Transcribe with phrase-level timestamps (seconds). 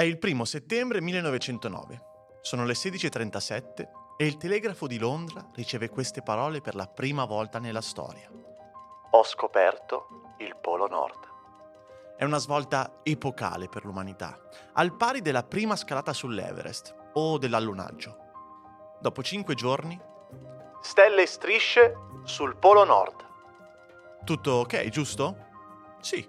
[0.00, 2.02] È il primo settembre 1909.
[2.40, 7.58] Sono le 16.37 e il telegrafo di Londra riceve queste parole per la prima volta
[7.58, 8.30] nella storia.
[9.10, 11.18] Ho scoperto il Polo Nord.
[12.16, 14.40] È una svolta epocale per l'umanità,
[14.72, 18.16] al pari della prima scalata sull'Everest o dell'allunaggio.
[19.02, 20.00] Dopo cinque giorni,
[20.80, 23.26] stelle e strisce sul Polo Nord.
[24.24, 25.36] Tutto ok, giusto?
[26.00, 26.26] Sì.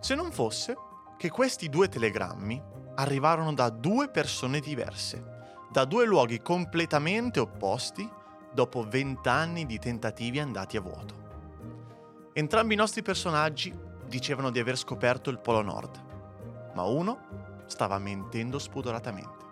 [0.00, 0.90] Se non fosse
[1.22, 2.60] che questi due telegrammi
[2.96, 5.24] arrivarono da due persone diverse,
[5.70, 8.10] da due luoghi completamente opposti
[8.52, 12.30] dopo vent'anni di tentativi andati a vuoto.
[12.32, 13.72] Entrambi i nostri personaggi
[14.04, 19.44] dicevano di aver scoperto il Polo Nord, ma uno stava mentendo spudoratamente.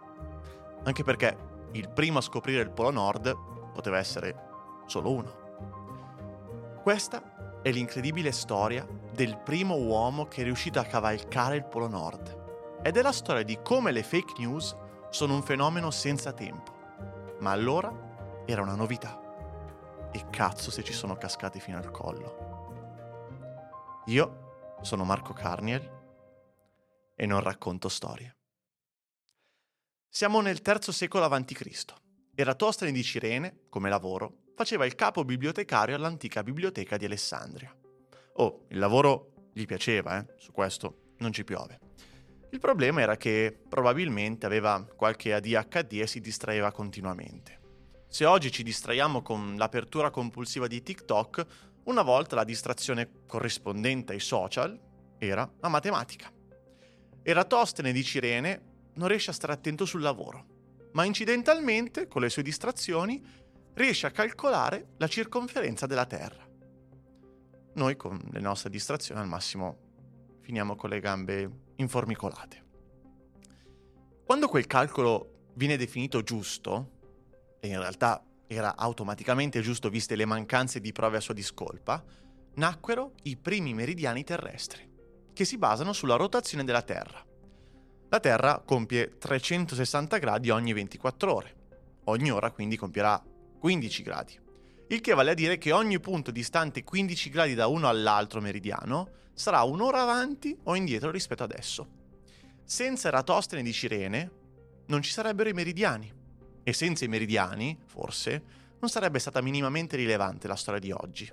[0.82, 1.36] Anche perché
[1.70, 3.36] il primo a scoprire il Polo Nord
[3.72, 4.34] poteva essere
[4.86, 5.38] solo uno.
[6.82, 7.22] Questa
[7.62, 12.96] è l'incredibile storia del primo uomo che è riuscito a cavalcare il Polo Nord ed
[12.96, 14.74] è la storia di come le fake news
[15.10, 16.78] sono un fenomeno senza tempo.
[17.40, 19.18] Ma allora era una novità.
[20.12, 22.48] E cazzo se ci sono cascati fino al collo.
[24.06, 25.98] Io sono Marco Carniel
[27.14, 28.36] e non racconto storie.
[30.08, 31.84] Siamo nel III secolo a.C.
[32.34, 37.74] Eratostene di Cirene, come lavoro, faceva il capo bibliotecario all'antica biblioteca di Alessandria.
[38.34, 40.34] Oh, il lavoro gli piaceva, eh?
[40.36, 41.78] su questo non ci piove.
[42.50, 47.58] Il problema era che probabilmente aveva qualche ADHD e si distraeva continuamente.
[48.06, 51.46] Se oggi ci distraiamo con l'apertura compulsiva di TikTok,
[51.84, 54.78] una volta la distrazione corrispondente ai social
[55.16, 56.30] era la matematica.
[57.22, 58.62] Eratostene di Cirene
[58.96, 63.24] non riesce a stare attento sul lavoro, ma incidentalmente, con le sue distrazioni,
[63.74, 66.48] riesce a calcolare la circonferenza della Terra.
[67.74, 69.88] Noi con le nostre distrazioni al massimo
[70.40, 72.64] finiamo con le gambe informicolate.
[74.24, 76.98] Quando quel calcolo viene definito giusto,
[77.60, 82.02] e in realtà era automaticamente giusto viste le mancanze di prove a sua discolpa,
[82.54, 84.88] nacquero i primi meridiani terrestri,
[85.32, 87.24] che si basano sulla rotazione della Terra.
[88.08, 91.56] La Terra compie 360 gradi ogni 24 ore.
[92.04, 93.22] Ogni ora quindi compierà
[93.60, 94.40] 15 gradi.
[94.88, 99.10] Il che vale a dire che ogni punto distante 15 gradi da uno all'altro meridiano
[99.34, 101.86] sarà un'ora avanti o indietro rispetto adesso.
[102.64, 104.30] Senza Eratostene di Cirene
[104.86, 106.10] non ci sarebbero i meridiani
[106.62, 108.42] e senza i meridiani, forse,
[108.80, 111.30] non sarebbe stata minimamente rilevante la storia di oggi.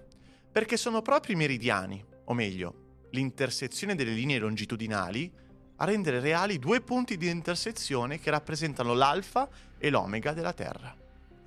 [0.52, 5.32] Perché sono proprio i meridiani, o meglio, l'intersezione delle linee longitudinali,
[5.78, 10.96] a rendere reali due punti di intersezione che rappresentano l'alfa e l'omega della Terra,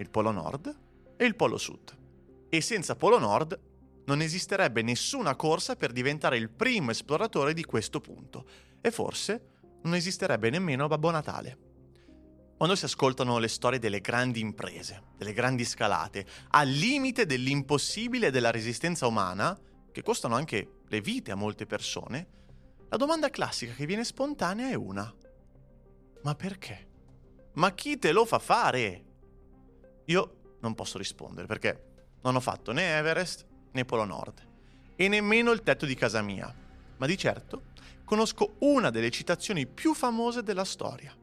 [0.01, 0.77] il polo nord
[1.17, 1.97] e il polo sud.
[2.49, 3.59] E senza polo nord
[4.07, 8.47] non esisterebbe nessuna corsa per diventare il primo esploratore di questo punto
[8.81, 11.69] e forse non esisterebbe nemmeno Babbo Natale.
[12.57, 18.31] Quando si ascoltano le storie delle grandi imprese, delle grandi scalate, al limite dell'impossibile e
[18.31, 19.59] della resistenza umana,
[19.93, 22.29] che costano anche le vite a molte persone,
[22.89, 25.15] la domanda classica che viene spontanea è una.
[26.23, 26.89] Ma perché?
[27.55, 29.05] Ma chi te lo fa fare?
[30.11, 34.47] Io non posso rispondere perché non ho fatto né Everest né Polo Nord,
[34.97, 36.53] e nemmeno il tetto di casa mia,
[36.97, 37.69] ma di certo
[38.05, 41.17] conosco una delle citazioni più famose della storia.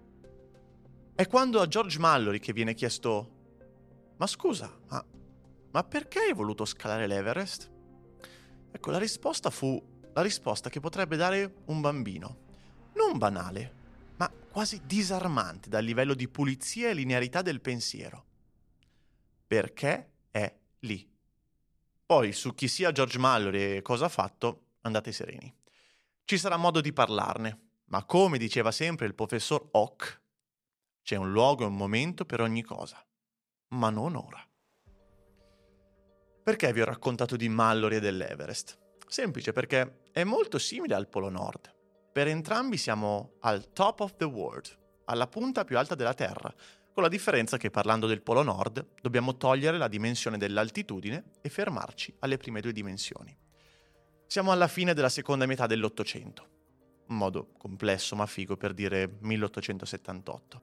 [1.13, 3.35] È quando a George Mallory che viene chiesto
[4.17, 5.05] Ma scusa, ma,
[5.71, 7.69] ma perché hai voluto scalare l'Everest?
[8.71, 9.83] Ecco, la risposta fu
[10.13, 12.45] la risposta che potrebbe dare un bambino.
[12.93, 13.73] Non banale,
[14.15, 18.26] ma quasi disarmante dal livello di pulizia e linearità del pensiero.
[19.47, 21.09] Perché è lì.
[22.06, 25.53] Poi su chi sia George Mallory e cosa ha fatto, andate sereni.
[26.25, 30.22] Ci sarà modo di parlarne, ma come diceva sempre il professor Hock,
[31.02, 33.02] c'è un luogo e un momento per ogni cosa,
[33.69, 34.46] ma non ora.
[36.44, 38.78] Perché vi ho raccontato di Mallory e dell'Everest?
[39.08, 41.74] Semplice perché è molto simile al Polo Nord.
[42.12, 46.53] Per entrambi siamo al top of the world, alla punta più alta della Terra,
[46.97, 52.16] con la differenza che parlando del Polo Nord dobbiamo togliere la dimensione dell'altitudine e fermarci
[52.22, 53.38] alle prime due dimensioni.
[54.26, 56.47] Siamo alla fine della seconda metà dell'Ottocento,
[57.09, 60.61] un modo complesso ma figo per dire 1878.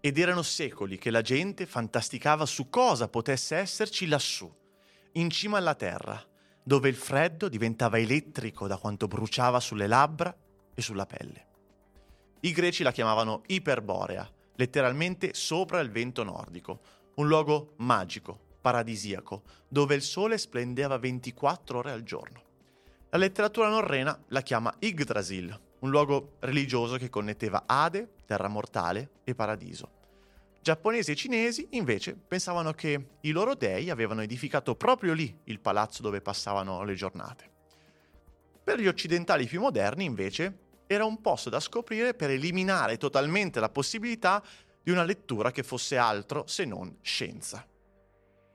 [0.00, 4.50] Ed erano secoli che la gente fantasticava su cosa potesse esserci lassù,
[5.12, 6.26] in cima alla Terra,
[6.64, 10.34] dove il freddo diventava elettrico da quanto bruciava sulle labbra
[10.74, 11.46] e sulla pelle.
[12.40, 16.80] I greci la chiamavano Iperborea letteralmente sopra il vento nordico,
[17.14, 22.42] un luogo magico, paradisiaco, dove il sole splendeva 24 ore al giorno.
[23.10, 29.34] La letteratura norrena la chiama Yggdrasil, un luogo religioso che connetteva Ade, terra mortale e
[29.34, 29.90] paradiso.
[30.60, 36.02] Giapponesi e cinesi invece pensavano che i loro dei avevano edificato proprio lì il palazzo
[36.02, 37.50] dove passavano le giornate.
[38.64, 43.68] Per gli occidentali più moderni invece era un posto da scoprire per eliminare totalmente la
[43.68, 44.42] possibilità
[44.82, 47.66] di una lettura che fosse altro se non scienza.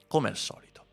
[0.08, 0.86] Come al solito.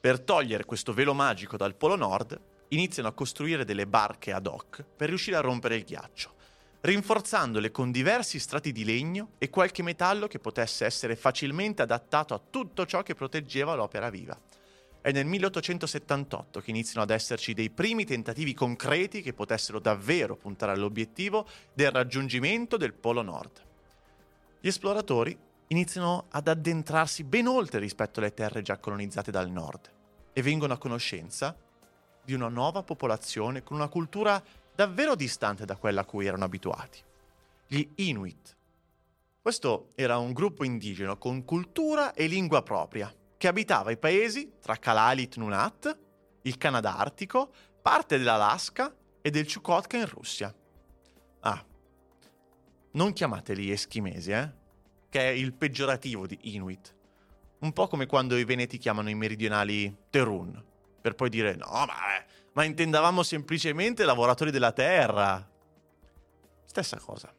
[0.00, 4.82] Per togliere questo velo magico dal Polo Nord, iniziano a costruire delle barche ad hoc
[4.96, 6.34] per riuscire a rompere il ghiaccio,
[6.80, 12.40] rinforzandole con diversi strati di legno e qualche metallo che potesse essere facilmente adattato a
[12.50, 14.38] tutto ciò che proteggeva l'opera viva.
[15.02, 20.72] È nel 1878 che iniziano ad esserci dei primi tentativi concreti che potessero davvero puntare
[20.72, 23.64] all'obiettivo del raggiungimento del Polo Nord.
[24.60, 25.36] Gli esploratori
[25.68, 29.90] iniziano ad addentrarsi ben oltre rispetto alle terre già colonizzate dal nord
[30.34, 31.56] e vengono a conoscenza
[32.22, 34.42] di una nuova popolazione con una cultura
[34.74, 36.98] davvero distante da quella a cui erano abituati.
[37.66, 38.56] Gli Inuit.
[39.40, 44.76] Questo era un gruppo indigeno con cultura e lingua propria, che abitava i paesi tra
[44.76, 45.98] Kalalit Nunat,
[46.42, 47.50] il Canada Artico,
[47.80, 50.54] parte dell'Alaska e del Chukotka in Russia.
[51.40, 51.64] Ah,
[52.90, 54.52] non chiamateli eschimesi, eh?
[55.08, 56.94] Che è il peggiorativo di Inuit.
[57.60, 60.62] Un po' come quando i veneti chiamano i meridionali Terun,
[61.00, 65.50] per poi dire no, ma, eh, ma intendavamo semplicemente lavoratori della terra.
[66.66, 67.34] Stessa cosa.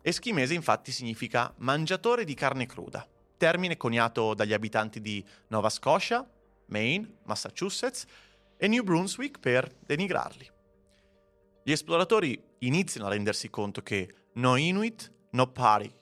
[0.00, 3.04] Eschimese infatti significa mangiatore di carne cruda
[3.38, 6.28] termine coniato dagli abitanti di Nova Scotia,
[6.66, 8.04] Maine, Massachusetts
[8.58, 10.50] e New Brunswick per denigrarli.
[11.62, 15.94] Gli esploratori iniziano a rendersi conto che no Inuit, no party.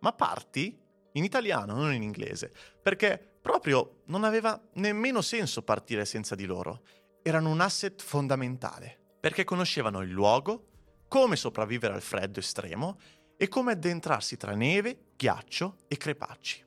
[0.00, 0.78] Ma party
[1.12, 6.82] in italiano, non in inglese, perché proprio non aveva nemmeno senso partire senza di loro.
[7.22, 10.68] Erano un asset fondamentale, perché conoscevano il luogo,
[11.08, 12.98] come sopravvivere al freddo estremo
[13.36, 16.64] e come addentrarsi tra neve, ghiaccio e crepacci.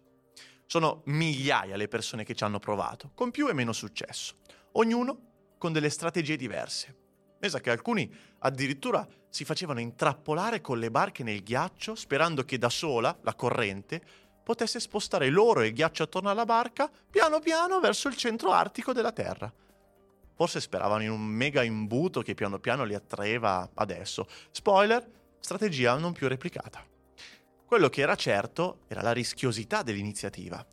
[0.65, 4.35] Sono migliaia le persone che ci hanno provato, con più e meno successo,
[4.73, 6.95] ognuno con delle strategie diverse.
[7.39, 12.69] Pensa che alcuni addirittura si facevano intrappolare con le barche nel ghiaccio sperando che da
[12.69, 14.01] sola, la corrente,
[14.43, 18.93] potesse spostare loro e il ghiaccio attorno alla barca piano piano verso il centro artico
[18.93, 19.51] della Terra.
[20.35, 24.27] Forse speravano in un mega imbuto che piano piano li attraeva adesso.
[24.51, 25.05] Spoiler,
[25.39, 26.85] strategia non più replicata.
[27.65, 30.65] Quello che era certo era la rischiosità dell'iniziativa.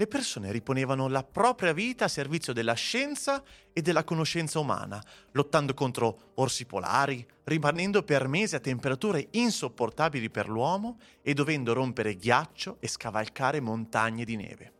[0.00, 3.42] Le persone riponevano la propria vita a servizio della scienza
[3.72, 10.48] e della conoscenza umana, lottando contro orsi polari, rimanendo per mesi a temperature insopportabili per
[10.48, 14.72] l'uomo e dovendo rompere ghiaccio e scavalcare montagne di neve.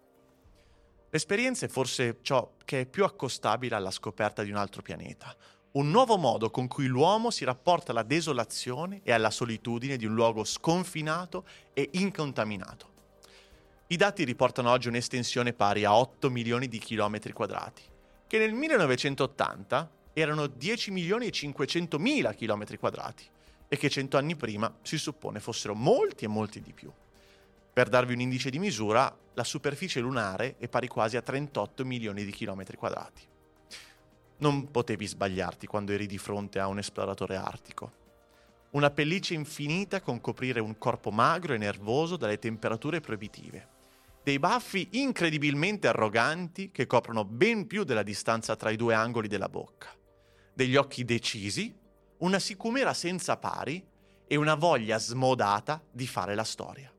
[1.11, 5.35] L'esperienza è forse ciò che è più accostabile alla scoperta di un altro pianeta,
[5.72, 10.14] un nuovo modo con cui l'uomo si rapporta alla desolazione e alla solitudine di un
[10.14, 11.44] luogo sconfinato
[11.74, 12.96] e incontaminato.
[13.88, 17.82] I dati riportano oggi un'estensione pari a 8 milioni di chilometri quadrati,
[18.26, 23.24] che nel 1980 erano 10 milioni e 500 mila chilometri quadrati
[23.68, 26.90] e che cento anni prima si suppone fossero molti e molti di più.
[27.72, 32.24] Per darvi un indice di misura, la superficie lunare è pari quasi a 38 milioni
[32.24, 33.22] di chilometri quadrati.
[34.40, 37.93] Non potevi sbagliarti quando eri di fronte a un esploratore artico.
[38.70, 43.76] Una pelliccia infinita con coprire un corpo magro e nervoso dalle temperature proibitive.
[44.23, 49.49] Dei baffi incredibilmente arroganti che coprono ben più della distanza tra i due angoli della
[49.49, 49.88] bocca.
[50.54, 51.75] Degli occhi decisi,
[52.18, 53.85] una sicumera senza pari
[54.26, 56.92] e una voglia smodata di fare la storia.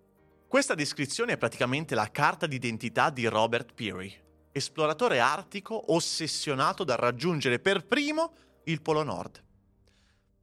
[0.47, 4.11] Questa descrizione è praticamente la carta d'identità di Robert Peary,
[4.51, 8.33] esploratore artico ossessionato da raggiungere per primo
[8.65, 9.43] il Polo Nord.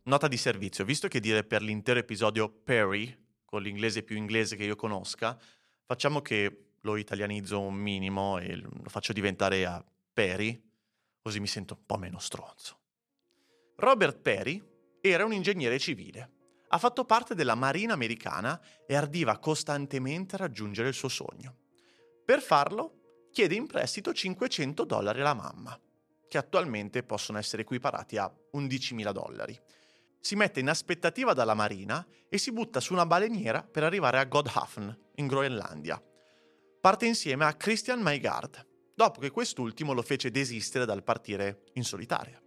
[0.04, 4.64] Nota di servizio, visto che dire per l'intero episodio Perry, con l'inglese più inglese che
[4.64, 5.38] io conosca,
[5.84, 10.62] facciamo che lo italianizzo un minimo e lo faccio diventare a Perry,
[11.20, 12.78] così mi sento un po' meno stronzo.
[13.76, 14.62] Robert Perry
[15.00, 16.30] era un ingegnere civile.
[16.68, 21.56] Ha fatto parte della Marina americana e ardiva costantemente a raggiungere il suo sogno.
[22.24, 22.95] Per farlo
[23.36, 25.78] chiede in prestito 500 dollari alla mamma,
[26.26, 29.60] che attualmente possono essere equiparati a 11.000 dollari.
[30.18, 34.24] Si mette in aspettativa dalla marina e si butta su una baleniera per arrivare a
[34.24, 36.02] Godhavn, in Groenlandia.
[36.80, 42.42] Parte insieme a Christian Maigard, dopo che quest'ultimo lo fece desistere dal partire in solitaria.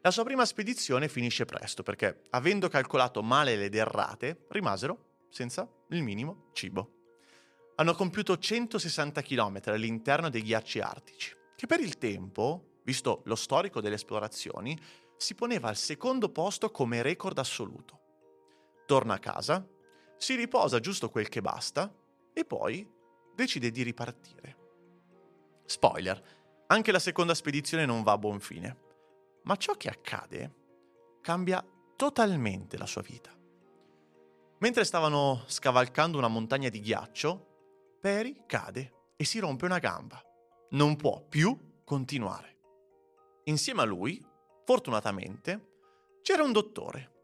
[0.00, 6.04] La sua prima spedizione finisce presto perché, avendo calcolato male le derrate, rimasero senza il
[6.04, 6.99] minimo cibo
[7.80, 13.80] hanno compiuto 160 km all'interno dei ghiacci artici, che per il tempo, visto lo storico
[13.80, 14.78] delle esplorazioni,
[15.16, 17.98] si poneva al secondo posto come record assoluto.
[18.84, 19.66] Torna a casa,
[20.18, 21.90] si riposa giusto quel che basta
[22.34, 22.86] e poi
[23.34, 24.56] decide di ripartire.
[25.64, 26.22] Spoiler,
[26.66, 28.76] anche la seconda spedizione non va a buon fine,
[29.44, 30.54] ma ciò che accade
[31.22, 31.64] cambia
[31.96, 33.34] totalmente la sua vita.
[34.58, 37.48] Mentre stavano scavalcando una montagna di ghiaccio,
[38.00, 40.22] Perry cade e si rompe una gamba.
[40.70, 42.56] Non può più continuare.
[43.44, 44.24] Insieme a lui,
[44.64, 45.68] fortunatamente,
[46.22, 47.18] c'era un dottore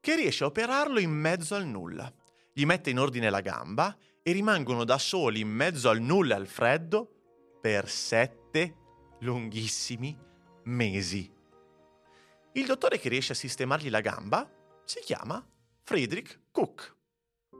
[0.00, 2.12] che riesce a operarlo in mezzo al nulla.
[2.52, 6.38] Gli mette in ordine la gamba e rimangono da soli in mezzo al nulla e
[6.38, 7.08] al freddo
[7.60, 8.76] per sette
[9.20, 10.14] lunghissimi
[10.64, 11.32] mesi.
[12.52, 14.46] Il dottore che riesce a sistemargli la gamba
[14.84, 15.42] si chiama
[15.84, 17.00] Friedrich Cook.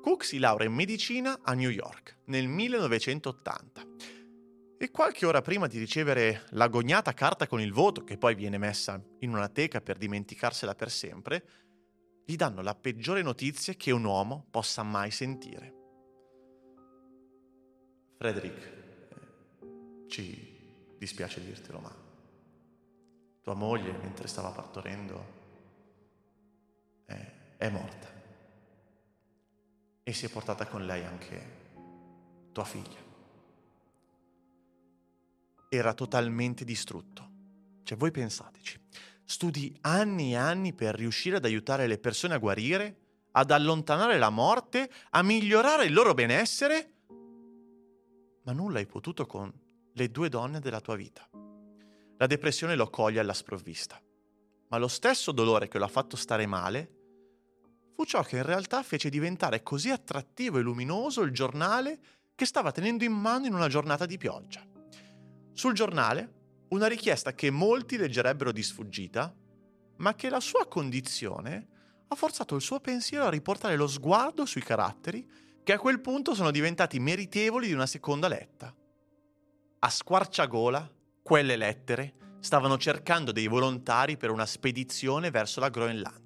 [0.02, 3.86] Cook si laurea in medicina a New York nel 1980
[4.76, 9.00] e qualche ora prima di ricevere l'agognata carta con il voto, che poi viene messa
[9.20, 11.44] in una teca per dimenticarsela per sempre,
[12.24, 15.72] gli danno la peggiore notizia che un uomo possa mai sentire.
[18.18, 18.72] Frederick,
[20.08, 21.94] ci dispiace dirtelo, ma
[23.40, 25.26] tua moglie, mentre stava partorendo,
[27.04, 28.11] è, è morta.
[30.04, 31.60] E si è portata con lei anche
[32.52, 33.00] tua figlia.
[35.68, 37.30] Era totalmente distrutto.
[37.84, 38.80] Cioè, voi pensateci,
[39.24, 42.96] studi anni e anni per riuscire ad aiutare le persone a guarire,
[43.32, 46.92] ad allontanare la morte, a migliorare il loro benessere,
[48.44, 49.52] ma nulla hai potuto con
[49.92, 51.28] le due donne della tua vita.
[52.18, 54.00] La depressione lo coglie alla sprovvista,
[54.68, 57.01] ma lo stesso dolore che lo ha fatto stare male
[57.94, 61.98] fu ciò che in realtà fece diventare così attrattivo e luminoso il giornale
[62.34, 64.64] che stava tenendo in mano in una giornata di pioggia.
[65.52, 69.34] Sul giornale una richiesta che molti leggerebbero di sfuggita,
[69.96, 71.68] ma che la sua condizione
[72.08, 75.28] ha forzato il suo pensiero a riportare lo sguardo sui caratteri
[75.62, 78.74] che a quel punto sono diventati meritevoli di una seconda letta.
[79.78, 80.90] A squarciagola,
[81.22, 86.21] quelle lettere stavano cercando dei volontari per una spedizione verso la Groenlandia.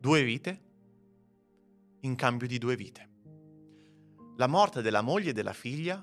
[0.00, 0.60] Due vite
[2.00, 3.08] in cambio di due vite.
[4.38, 6.02] La morte della moglie e della figlia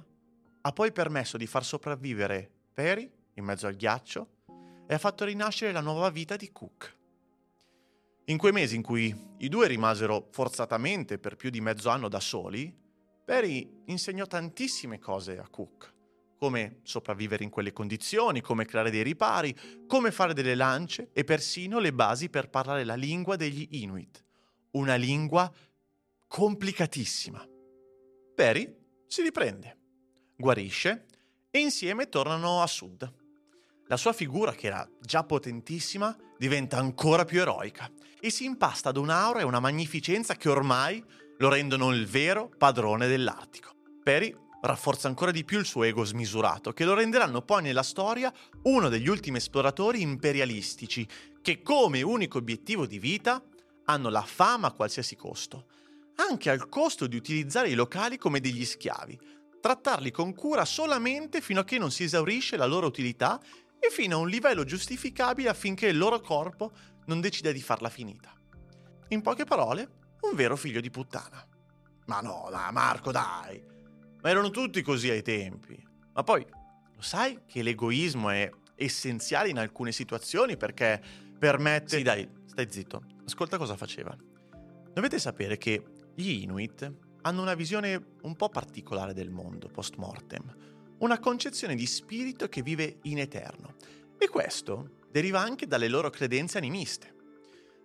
[0.62, 4.30] ha poi permesso di far sopravvivere Perry in mezzo al ghiaccio
[4.86, 6.96] e ha fatto rinascere la nuova vita di Cook.
[8.25, 12.20] In quei mesi in cui i due rimasero forzatamente per più di mezzo anno da
[12.20, 12.72] soli,
[13.25, 15.92] Perry insegnò tantissime cose a Cook,
[16.38, 19.56] come sopravvivere in quelle condizioni, come creare dei ripari,
[19.88, 24.24] come fare delle lance e persino le basi per parlare la lingua degli Inuit,
[24.72, 25.51] una lingua
[26.27, 27.46] complicatissima.
[28.36, 28.75] Perry
[29.08, 29.77] si riprende,
[30.36, 31.06] guarisce
[31.50, 33.13] e insieme tornano a sud.
[33.88, 37.89] La sua figura, che era già potentissima, diventa ancora più eroica
[38.20, 41.03] e si impasta ad un'aura e una magnificenza che ormai
[41.38, 43.72] lo rendono il vero padrone dell'Artico.
[44.03, 48.33] Perry rafforza ancora di più il suo ego smisurato, che lo renderanno poi nella storia
[48.63, 51.07] uno degli ultimi esploratori imperialistici
[51.41, 53.41] che come unico obiettivo di vita
[53.85, 55.67] hanno la fama a qualsiasi costo,
[56.29, 59.19] anche al costo di utilizzare i locali come degli schiavi,
[59.61, 63.39] trattarli con cura solamente fino a che non si esaurisce la loro utilità
[63.79, 66.71] e fino a un livello giustificabile affinché il loro corpo
[67.05, 68.33] non decida di farla finita.
[69.09, 69.89] In poche parole,
[70.21, 71.45] un vero figlio di puttana.
[72.07, 73.76] Ma no, dai, Marco, dai.
[74.27, 75.81] Ma erano tutti così ai tempi.
[76.12, 81.01] Ma poi, lo sai che l'egoismo è essenziale in alcune situazioni perché
[81.39, 81.96] permette...
[81.96, 83.03] Sì, dai, stai zitto.
[83.25, 84.13] Ascolta cosa faceva.
[84.91, 85.81] Dovete sapere che
[86.13, 90.53] gli Inuit hanno una visione un po' particolare del mondo post mortem,
[90.98, 93.75] una concezione di spirito che vive in eterno.
[94.17, 97.15] E questo deriva anche dalle loro credenze animiste.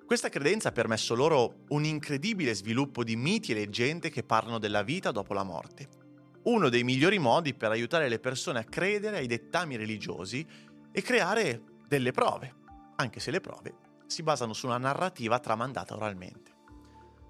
[0.05, 4.83] Questa credenza ha permesso loro un incredibile sviluppo di miti e leggende che parlano della
[4.83, 6.02] vita dopo la morte.
[6.45, 10.45] Uno dei migliori modi per aiutare le persone a credere ai dettami religiosi
[10.91, 12.55] e creare delle prove,
[12.97, 16.51] anche se le prove si basano su una narrativa tramandata oralmente.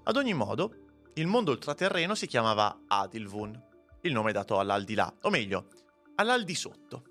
[0.03, 0.75] Ad ogni modo,
[1.13, 3.61] il mondo ultraterreno si chiamava Adilvun,
[4.01, 5.67] il nome dato all'aldilà, o meglio,
[6.15, 7.03] all'aldisotto.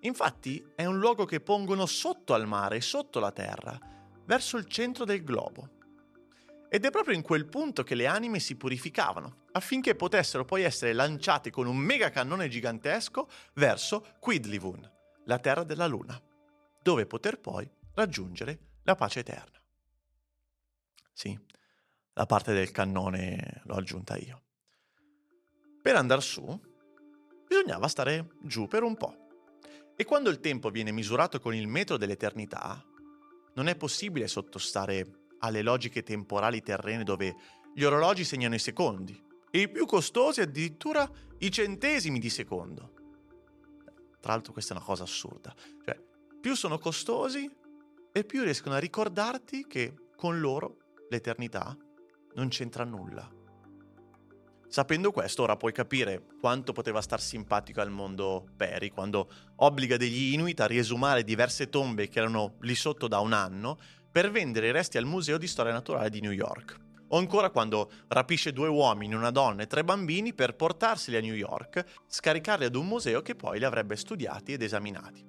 [0.00, 3.76] Infatti è un luogo che pongono sotto al mare, sotto la terra,
[4.26, 5.70] verso il centro del globo.
[6.68, 10.92] Ed è proprio in quel punto che le anime si purificavano, affinché potessero poi essere
[10.92, 14.92] lanciate con un mega cannone gigantesco verso Quidlivun,
[15.24, 16.20] la terra della luna,
[16.82, 19.58] dove poter poi raggiungere la pace eterna.
[21.10, 21.38] Sì,
[22.12, 24.42] la parte del cannone l'ho aggiunta io.
[25.80, 26.44] Per andare su
[27.48, 29.24] bisognava stare giù per un po'.
[29.96, 32.84] E quando il tempo viene misurato con il metro dell'eternità,
[33.54, 37.34] non è possibile sottostare alle logiche temporali terrene dove
[37.74, 39.24] gli orologi segnano i secondi
[39.56, 42.92] e i più costosi addirittura i centesimi di secondo.
[44.20, 45.54] Tra l'altro questa è una cosa assurda.
[45.82, 45.98] Cioè,
[46.38, 47.50] più sono costosi
[48.12, 50.76] e più riescono a ricordarti che con loro
[51.08, 51.74] l'eternità
[52.34, 53.26] non c'entra nulla.
[54.68, 60.34] Sapendo questo, ora puoi capire quanto poteva star simpatico al mondo Perry quando obbliga degli
[60.34, 63.78] Inuit a riesumare diverse tombe che erano lì sotto da un anno
[64.12, 66.84] per vendere i resti al Museo di Storia Naturale di New York.
[67.08, 71.34] O ancora quando rapisce due uomini, una donna e tre bambini per portarseli a New
[71.34, 75.24] York, scaricarli ad un museo che poi li avrebbe studiati ed esaminati.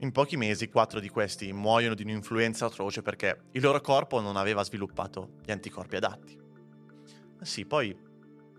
[0.00, 4.36] In pochi mesi quattro di questi muoiono di un'influenza atroce perché il loro corpo non
[4.36, 6.38] aveva sviluppato gli anticorpi adatti.
[7.42, 7.96] Sì, poi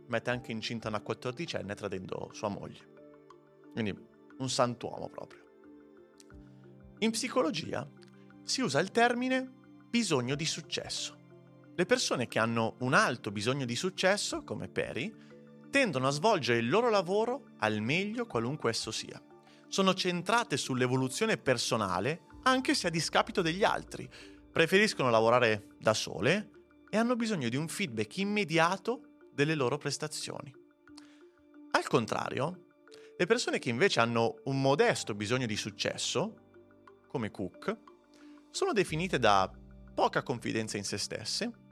[0.07, 2.87] mette anche incinta una quattordicenne tradendo sua moglie.
[3.71, 3.97] Quindi
[4.37, 5.43] un santuomo proprio.
[6.99, 7.87] In psicologia
[8.43, 9.49] si usa il termine
[9.89, 11.18] bisogno di successo.
[11.79, 15.15] Le persone che hanno un alto bisogno di successo, come Perry,
[15.69, 19.23] tendono a svolgere il loro lavoro al meglio qualunque esso sia.
[19.69, 24.09] Sono centrate sull'evoluzione personale anche se a discapito degli altri.
[24.51, 26.49] Preferiscono lavorare da sole
[26.89, 30.53] e hanno bisogno di un feedback immediato delle loro prestazioni.
[31.71, 32.65] Al contrario,
[33.17, 36.49] le persone che invece hanno un modesto bisogno di successo,
[37.07, 37.77] come Cook,
[38.51, 39.49] sono definite da
[39.95, 41.67] poca confidenza in se stesse,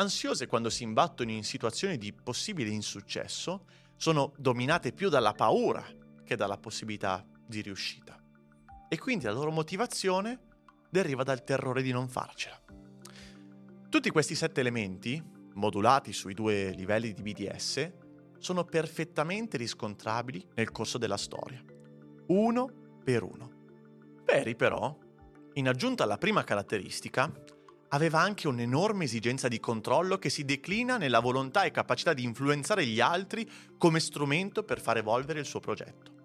[0.00, 3.66] ansiose quando si imbattono in situazioni di possibile insuccesso,
[3.96, 5.84] sono dominate più dalla paura
[6.24, 8.18] che dalla possibilità di riuscita.
[8.88, 10.38] E quindi la loro motivazione
[10.88, 12.60] deriva dal terrore di non farcela.
[13.88, 15.22] Tutti questi sette elementi,
[15.54, 17.92] modulati sui due livelli di BDS,
[18.38, 21.62] sono perfettamente riscontrabili nel corso della storia,
[22.28, 23.58] uno per uno.
[24.24, 24.96] Perry però,
[25.54, 27.30] in aggiunta alla prima caratteristica,
[27.90, 32.86] aveva anche un'enorme esigenza di controllo che si declina nella volontà e capacità di influenzare
[32.86, 36.18] gli altri come strumento per far evolvere il suo progetto.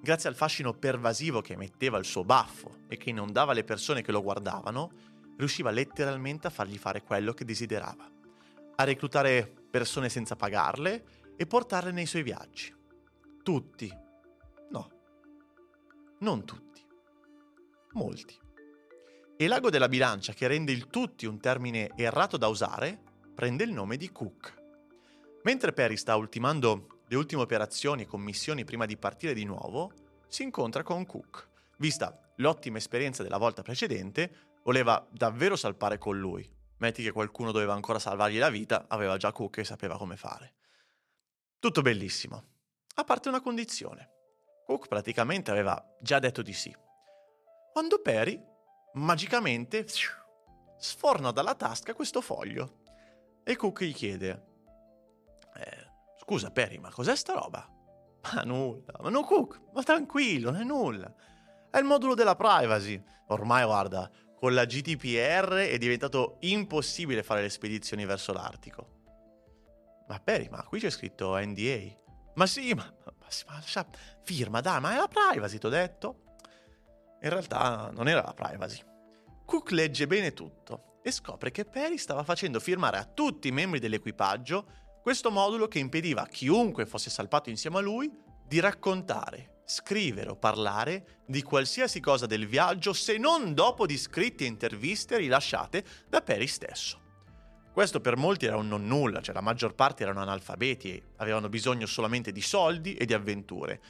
[0.00, 4.12] Grazie al fascino pervasivo che emetteva il suo baffo e che inondava le persone che
[4.12, 4.90] lo guardavano,
[5.36, 8.10] riusciva letteralmente a fargli fare quello che desiderava,
[8.76, 11.04] a reclutare persone senza pagarle
[11.36, 12.74] e portarle nei suoi viaggi.
[13.42, 13.92] Tutti.
[14.70, 14.90] No.
[16.20, 16.84] Non tutti.
[17.92, 18.38] Molti.
[19.42, 22.96] E l'ago della bilancia, che rende il tutti un termine errato da usare,
[23.34, 24.54] prende il nome di Cook.
[25.42, 29.94] Mentre Perry sta ultimando le ultime operazioni e commissioni prima di partire di nuovo,
[30.28, 31.48] si incontra con Cook.
[31.78, 36.48] Vista l'ottima esperienza della volta precedente, voleva davvero salpare con lui.
[36.76, 40.54] Metti che qualcuno doveva ancora salvargli la vita, aveva già Cook e sapeva come fare.
[41.58, 42.44] Tutto bellissimo,
[42.94, 44.08] a parte una condizione.
[44.66, 46.72] Cook praticamente aveva già detto di sì.
[47.72, 48.50] Quando Perry
[48.94, 49.86] magicamente
[50.78, 52.80] sforna dalla tasca questo foglio.
[53.44, 54.46] E Cook gli chiede:
[55.56, 57.68] eh, Scusa, Perry, ma cos'è sta roba?
[58.22, 61.12] Ma nulla, ma no, Cook, ma tranquillo, non è nulla.
[61.70, 63.02] È il modulo della privacy.
[63.28, 69.00] Ormai, guarda, con la GDPR è diventato impossibile fare le spedizioni verso l'Artico.
[70.06, 72.00] Ma Perry, ma qui c'è scritto NDA.
[72.34, 73.86] Ma sì, ma, ma, ma, ma
[74.22, 76.21] firma, dai, ma è la privacy, ti ho detto.
[77.22, 78.82] In realtà non era la privacy.
[79.44, 83.78] Cook legge bene tutto e scopre che Perry stava facendo firmare a tutti i membri
[83.78, 88.10] dell'equipaggio questo modulo che impediva a chiunque fosse salpato insieme a lui
[88.46, 94.44] di raccontare, scrivere o parlare di qualsiasi cosa del viaggio se non dopo di scritti
[94.44, 97.00] e interviste rilasciate da Perry stesso.
[97.72, 101.48] Questo per molti era un non nulla, cioè la maggior parte erano analfabeti e avevano
[101.48, 103.80] bisogno solamente di soldi e di avventure.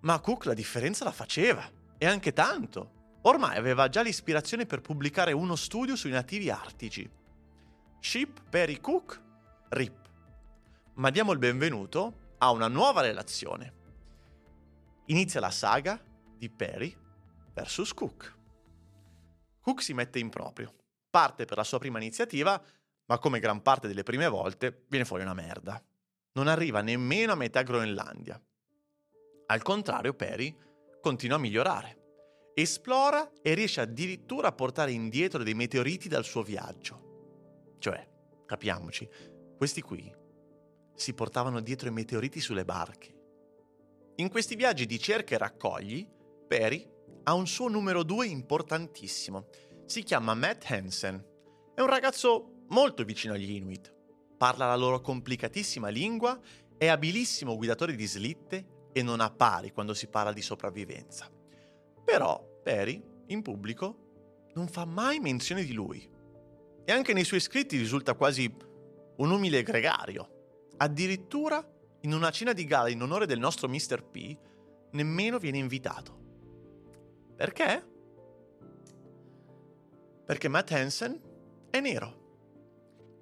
[0.00, 3.18] Ma Cook la differenza la faceva e anche tanto.
[3.22, 7.08] Ormai aveva già l'ispirazione per pubblicare uno studio sui nativi artici.
[8.00, 9.22] Ship Perry Cook
[9.68, 10.08] RIP.
[10.94, 13.74] Ma diamo il benvenuto a una nuova relazione.
[15.06, 16.02] Inizia la saga
[16.38, 16.96] di Perry
[17.52, 18.38] vs Cook.
[19.60, 20.74] Cook si mette in proprio,
[21.10, 22.58] parte per la sua prima iniziativa,
[23.04, 25.82] ma come gran parte delle prime volte viene fuori una merda.
[26.32, 28.40] Non arriva nemmeno a metà Groenlandia.
[29.48, 30.56] Al contrario, Perry
[31.00, 31.98] continua a migliorare.
[32.54, 37.76] Esplora e riesce addirittura a portare indietro dei meteoriti dal suo viaggio.
[37.78, 38.08] Cioè,
[38.44, 39.08] capiamoci,
[39.56, 40.12] questi qui
[40.94, 43.14] si portavano dietro i meteoriti sulle barche.
[44.16, 46.06] In questi viaggi di cerca e raccogli,
[46.46, 46.86] Perry
[47.22, 49.48] ha un suo numero due importantissimo.
[49.86, 51.24] Si chiama Matt Hansen.
[51.74, 53.94] È un ragazzo molto vicino agli Inuit.
[54.36, 56.38] Parla la loro complicatissima lingua,
[56.76, 61.28] è abilissimo guidatore di slitte e non ha pari quando si parla di sopravvivenza.
[62.04, 66.08] Però Perry, in pubblico, non fa mai menzione di lui.
[66.84, 68.52] E anche nei suoi scritti risulta quasi
[69.16, 70.68] un umile gregario.
[70.78, 71.64] Addirittura
[72.02, 74.02] in una cena di gala in onore del nostro Mr.
[74.02, 74.36] P
[74.92, 76.18] nemmeno viene invitato.
[77.36, 77.86] Perché?
[80.24, 81.20] Perché Matt Hansen
[81.70, 82.19] è nero.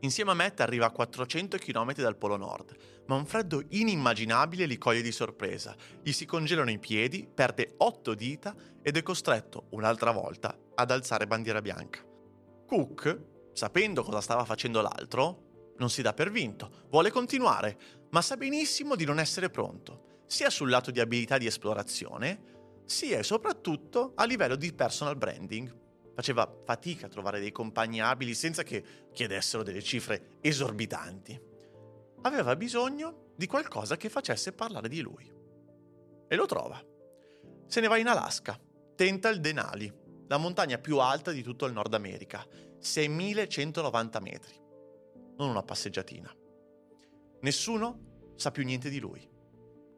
[0.00, 4.78] Insieme a Matt arriva a 400 km dal Polo Nord, ma un freddo inimmaginabile li
[4.78, 5.74] coglie di sorpresa.
[6.00, 11.26] Gli si congelano i piedi, perde 8 dita ed è costretto, un'altra volta, ad alzare
[11.26, 12.00] bandiera bianca.
[12.64, 17.76] Cook, sapendo cosa stava facendo l'altro, non si dà per vinto, vuole continuare,
[18.10, 23.18] ma sa benissimo di non essere pronto, sia sul lato di abilità di esplorazione, sia
[23.18, 25.86] e soprattutto a livello di personal branding.
[26.18, 31.40] Faceva fatica a trovare dei compagni abili senza che chiedessero delle cifre esorbitanti.
[32.22, 35.32] Aveva bisogno di qualcosa che facesse parlare di lui.
[36.26, 36.84] E lo trova.
[37.68, 38.58] Se ne va in Alaska,
[38.96, 39.94] tenta il Denali,
[40.26, 42.44] la montagna più alta di tutto il Nord America,
[42.82, 44.60] 6.190 metri.
[45.36, 46.34] Non una passeggiatina.
[47.42, 49.24] Nessuno sa più niente di lui.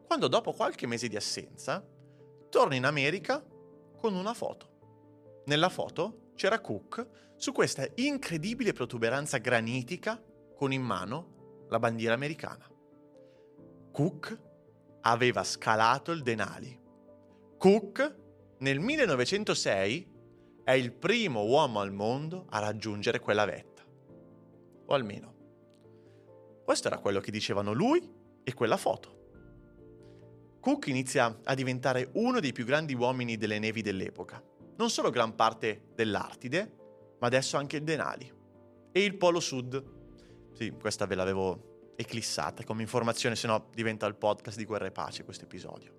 [0.05, 1.83] Quando dopo qualche mese di assenza,
[2.51, 3.43] torna in America
[3.97, 4.70] con una foto.
[5.45, 10.21] Nella foto c'era Cook su questa incredibile protuberanza granitica
[10.55, 12.69] con in mano la bandiera americana.
[13.91, 14.39] Cook
[15.01, 16.79] aveva scalato il Denali.
[17.57, 18.19] Cook
[18.59, 20.09] nel 1906
[20.63, 23.83] è il primo uomo al mondo a raggiungere quella vetta.
[24.85, 25.33] O almeno.
[26.63, 28.07] Questo era quello che dicevano lui
[28.43, 29.17] e quella foto.
[30.59, 35.35] Cook inizia a diventare uno dei più grandi uomini delle nevi dell'epoca non solo gran
[35.35, 36.79] parte dell'Artide,
[37.19, 38.31] ma adesso anche il Denali
[38.91, 39.83] e il Polo Sud.
[40.53, 44.91] Sì, questa ve l'avevo eclissata come informazione, se no diventa il podcast di Guerra e
[44.91, 45.93] Pace questo episodio.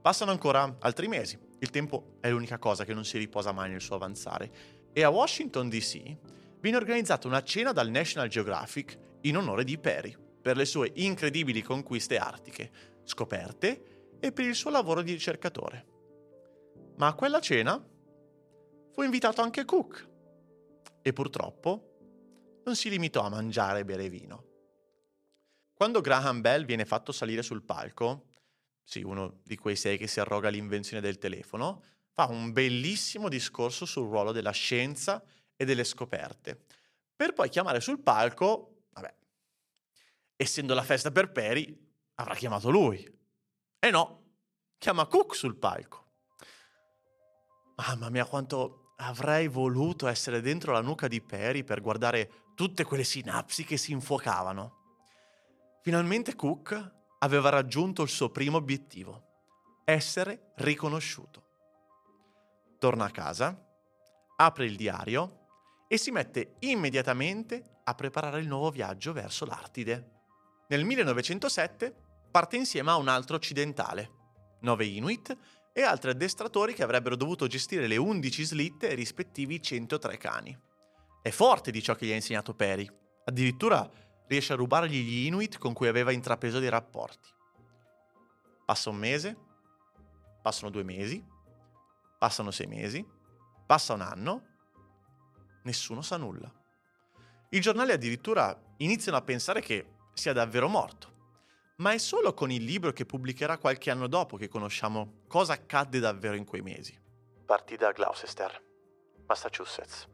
[0.00, 3.80] Passano ancora altri mesi, il tempo è l'unica cosa che non si riposa mai nel
[3.80, 4.50] suo avanzare,
[4.92, 6.16] e a Washington DC
[6.60, 11.60] viene organizzata una cena dal National Geographic in onore di Perry, per le sue incredibili
[11.60, 12.70] conquiste artiche,
[13.02, 15.94] scoperte e per il suo lavoro di ricercatore.
[16.96, 17.82] Ma a quella cena
[18.92, 20.08] fu invitato anche Cook
[21.02, 24.44] e purtroppo non si limitò a mangiare e bere vino.
[25.74, 28.28] Quando Graham Bell viene fatto salire sul palco,
[28.82, 31.82] sì, uno di quei sei che si arroga l'invenzione del telefono,
[32.12, 35.22] fa un bellissimo discorso sul ruolo della scienza
[35.54, 36.64] e delle scoperte,
[37.14, 39.14] per poi chiamare sul palco, vabbè,
[40.36, 41.78] essendo la festa per Perry,
[42.14, 43.06] avrà chiamato lui.
[43.78, 44.24] E no,
[44.78, 46.05] chiama Cook sul palco.
[47.76, 53.04] Mamma mia, quanto avrei voluto essere dentro la nuca di Perry per guardare tutte quelle
[53.04, 54.84] sinapsi che si infuocavano.
[55.82, 59.22] Finalmente Cook aveva raggiunto il suo primo obiettivo,
[59.84, 61.44] essere riconosciuto.
[62.78, 63.62] Torna a casa,
[64.36, 65.44] apre il diario
[65.86, 70.12] e si mette immediatamente a preparare il nuovo viaggio verso l'Artide.
[70.68, 71.94] Nel 1907
[72.30, 74.10] parte insieme a un altro occidentale,
[74.60, 75.36] nove Inuit,
[75.78, 80.58] e altri addestratori che avrebbero dovuto gestire le 11 slitte e i rispettivi 103 cani.
[81.20, 82.90] È forte di ciò che gli ha insegnato Perry,
[83.26, 83.86] addirittura
[84.26, 87.28] riesce a rubargli gli Inuit con cui aveva intrapreso dei rapporti.
[88.64, 89.36] Passa un mese,
[90.40, 91.22] passano due mesi,
[92.18, 93.06] passano sei mesi,
[93.66, 94.46] passa un anno,
[95.64, 96.50] nessuno sa nulla.
[97.50, 101.15] I giornali addirittura iniziano a pensare che sia davvero morto
[101.76, 105.98] ma è solo con il libro che pubblicherà qualche anno dopo che conosciamo cosa accadde
[105.98, 106.98] davvero in quei mesi.
[107.44, 108.62] Partì da Gloucester,
[109.26, 110.08] Massachusetts,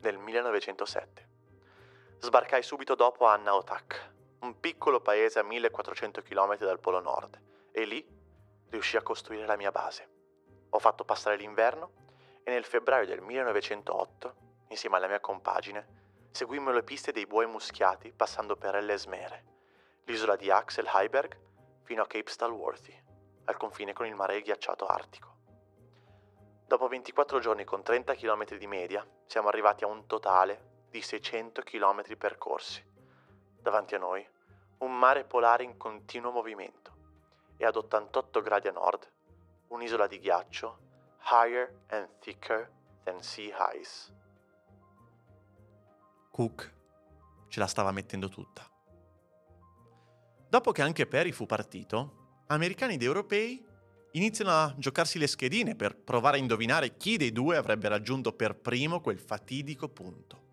[0.00, 1.28] nel 1907.
[2.18, 7.40] Sbarcai subito dopo a Naotak, un piccolo paese a 1400 km dal Polo Nord,
[7.72, 8.06] e lì
[8.68, 10.08] riuscì a costruire la mia base.
[10.70, 11.92] Ho fatto passare l'inverno
[12.42, 14.34] e nel febbraio del 1908,
[14.68, 19.56] insieme alla mia compagine, seguimmo le piste dei buoi muschiati passando per Ellesmere
[20.08, 21.38] l'isola di Axel Heiberg
[21.82, 22.98] fino a Cape Stalworthy,
[23.44, 25.36] al confine con il mare ghiacciato artico.
[26.66, 31.62] Dopo 24 giorni con 30 km di media, siamo arrivati a un totale di 600
[31.62, 32.82] km percorsi.
[33.60, 34.26] Davanti a noi,
[34.78, 36.96] un mare polare in continuo movimento
[37.58, 39.06] e ad 88 gradi a nord,
[39.68, 40.78] un'isola di ghiaccio
[41.30, 42.70] higher and thicker
[43.04, 44.10] than sea ice.
[46.30, 46.74] Cook
[47.48, 48.67] ce la stava mettendo tutta.
[50.50, 53.62] Dopo che anche Perry fu partito, americani ed europei
[54.12, 58.56] iniziano a giocarsi le schedine per provare a indovinare chi dei due avrebbe raggiunto per
[58.56, 60.46] primo quel fatidico punto.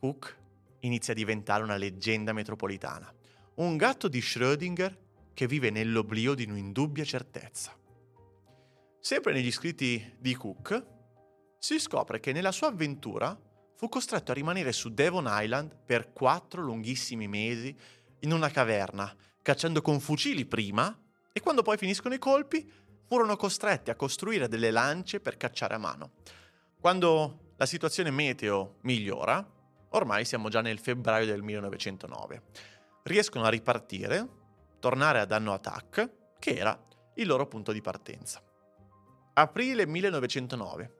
[0.00, 0.38] Cook
[0.80, 3.12] inizia a diventare una leggenda metropolitana,
[3.56, 4.96] un gatto di Schrödinger
[5.34, 7.76] che vive nell'oblio di un'indubbia certezza.
[9.00, 10.86] Sempre negli scritti di Cook
[11.58, 13.38] si scopre che nella sua avventura
[13.76, 17.76] fu costretto a rimanere su Devon Island per quattro lunghissimi mesi
[18.24, 20.98] in una caverna, cacciando con fucili prima
[21.32, 22.70] e quando poi finiscono i colpi
[23.06, 26.12] furono costretti a costruire delle lance per cacciare a mano.
[26.80, 29.46] Quando la situazione meteo migliora,
[29.90, 32.42] ormai siamo già nel febbraio del 1909,
[33.04, 34.26] riescono a ripartire,
[34.80, 36.78] tornare a Danno Attack, che era
[37.14, 38.42] il loro punto di partenza.
[39.34, 40.94] Aprile 1909.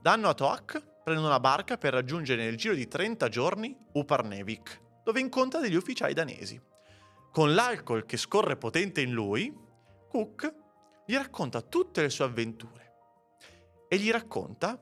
[0.00, 5.60] Danno Attack prendono una barca per raggiungere nel giro di 30 giorni Uparnevik, dove incontra
[5.60, 6.60] degli ufficiali danesi.
[7.30, 9.54] Con l'alcol che scorre potente in lui,
[10.08, 10.54] Cook
[11.06, 12.92] gli racconta tutte le sue avventure
[13.88, 14.80] e gli racconta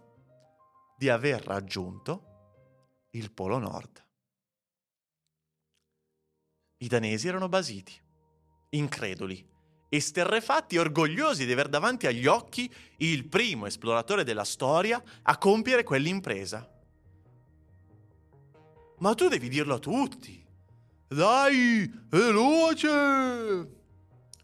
[0.96, 4.06] di aver raggiunto il Polo Nord.
[6.78, 7.92] I danesi erano basiti,
[8.70, 9.48] increduli,
[9.88, 15.84] esterrefatti e orgogliosi di aver davanti agli occhi il primo esploratore della storia a compiere
[15.84, 16.71] quell'impresa.
[19.02, 20.46] Ma tu devi dirlo a tutti.
[21.08, 23.68] Dai, veloce!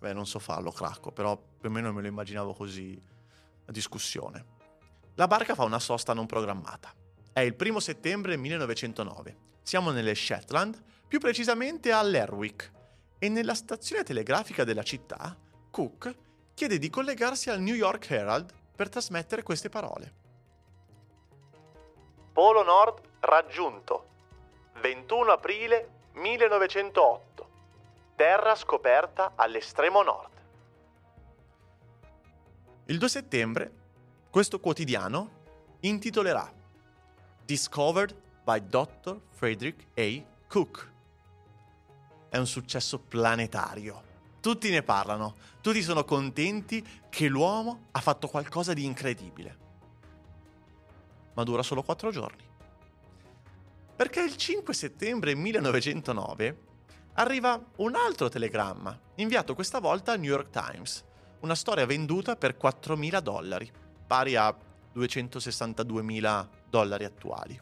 [0.01, 3.01] Beh, non so farlo, cracco, però più o meno me lo immaginavo così,
[3.65, 4.57] la discussione.
[5.15, 6.93] La barca fa una sosta non programmata.
[7.33, 9.37] È il primo settembre 1909.
[9.63, 12.73] Siamo nelle Shetland, più precisamente a Lerwick,
[13.21, 15.39] e nella stazione telegrafica della città,
[15.71, 16.17] Cook
[16.55, 20.15] chiede di collegarsi al New York Herald per trasmettere queste parole.
[22.33, 24.17] Polo Nord raggiunto.
[24.81, 27.49] 21 aprile 1908.
[28.17, 30.31] Terra scoperta all'estremo nord.
[32.87, 33.73] Il 2 settembre
[34.31, 35.31] questo quotidiano
[35.81, 36.53] intitolerà
[37.45, 38.15] Discovered
[38.45, 39.21] by Dr.
[39.31, 40.23] Frederick A.
[40.47, 40.93] Cook.
[42.29, 44.03] È un successo planetario.
[44.41, 49.59] Tutti ne parlano, tutti sono contenti che l'uomo ha fatto qualcosa di incredibile.
[51.35, 52.47] Ma dura solo quattro giorni.
[53.99, 56.57] Perché il 5 settembre 1909
[57.15, 61.05] arriva un altro telegramma, inviato questa volta al New York Times,
[61.41, 63.69] una storia venduta per 4.000 dollari,
[64.07, 64.57] pari a
[64.95, 67.61] 262.000 dollari attuali.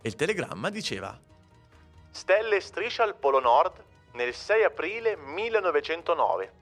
[0.00, 1.20] E il telegramma diceva
[2.12, 6.52] Stelle striscia al Polo Nord nel 6 aprile 1909,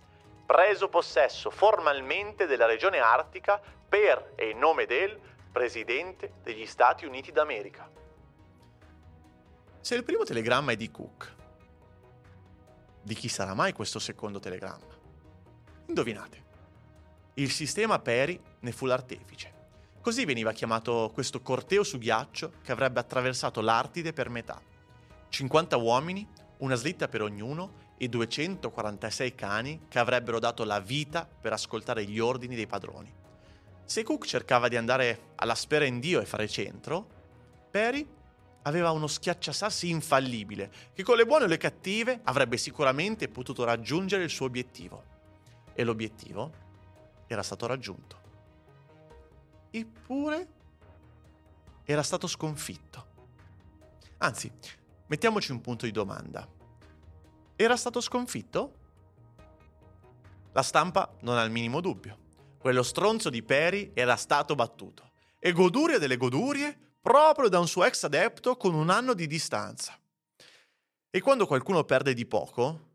[0.47, 5.21] preso possesso formalmente della regione artica per e in nome del
[5.53, 7.99] Presidente degli Stati Uniti d'America.
[9.88, 11.35] Se il primo telegramma è di Cook,
[13.01, 14.85] di chi sarà mai questo secondo telegramma?
[15.87, 16.44] Indovinate.
[17.37, 19.51] Il sistema Peri ne fu l'artefice.
[20.03, 24.61] Così veniva chiamato questo corteo su ghiaccio che avrebbe attraversato l'Artide per metà.
[25.31, 31.55] 50 uomini, una slitta per ognuno e 246 cani che avrebbero dato la vita per
[31.55, 33.11] ascoltare gli ordini dei padroni.
[33.87, 37.09] Se Cook cercava di andare alla spera in Dio e fare centro,
[37.70, 38.16] Perry
[38.69, 44.25] aveva uno schiacciasassi infallibile che con le buone o le cattive avrebbe sicuramente potuto raggiungere
[44.25, 45.17] il suo obiettivo.
[45.73, 46.53] E l'obiettivo
[47.27, 48.17] era stato raggiunto.
[49.71, 50.49] Eppure
[51.85, 53.07] era stato sconfitto.
[54.19, 54.51] Anzi,
[55.07, 56.47] mettiamoci un punto di domanda.
[57.57, 58.75] Era stato sconfitto?
[60.53, 62.27] La stampa non ha il minimo dubbio.
[62.59, 65.13] Quello stronzo di Peri era stato battuto.
[65.39, 69.99] E goduria delle godurie, proprio da un suo ex adepto con un anno di distanza.
[71.11, 72.89] E quando qualcuno perde di poco,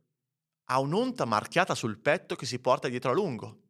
[0.66, 3.62] ha un'onta marchiata sul petto che si porta dietro a lungo.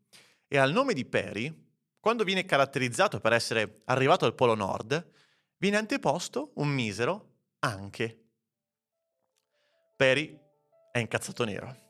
[0.48, 5.12] E al nome di Perry, quando viene caratterizzato per essere arrivato al Polo Nord,
[5.58, 8.20] viene anteposto un misero anche.
[9.96, 10.38] Perry
[10.92, 11.82] è incazzato nero.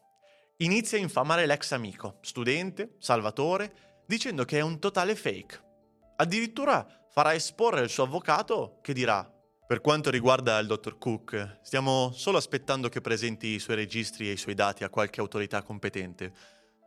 [0.57, 5.71] Inizia a infamare l'ex amico, studente, Salvatore, dicendo che è un totale fake.
[6.17, 9.31] Addirittura farà esporre il suo avvocato che dirà
[9.65, 14.33] per quanto riguarda il dottor Cook, stiamo solo aspettando che presenti i suoi registri e
[14.33, 16.33] i suoi dati a qualche autorità competente.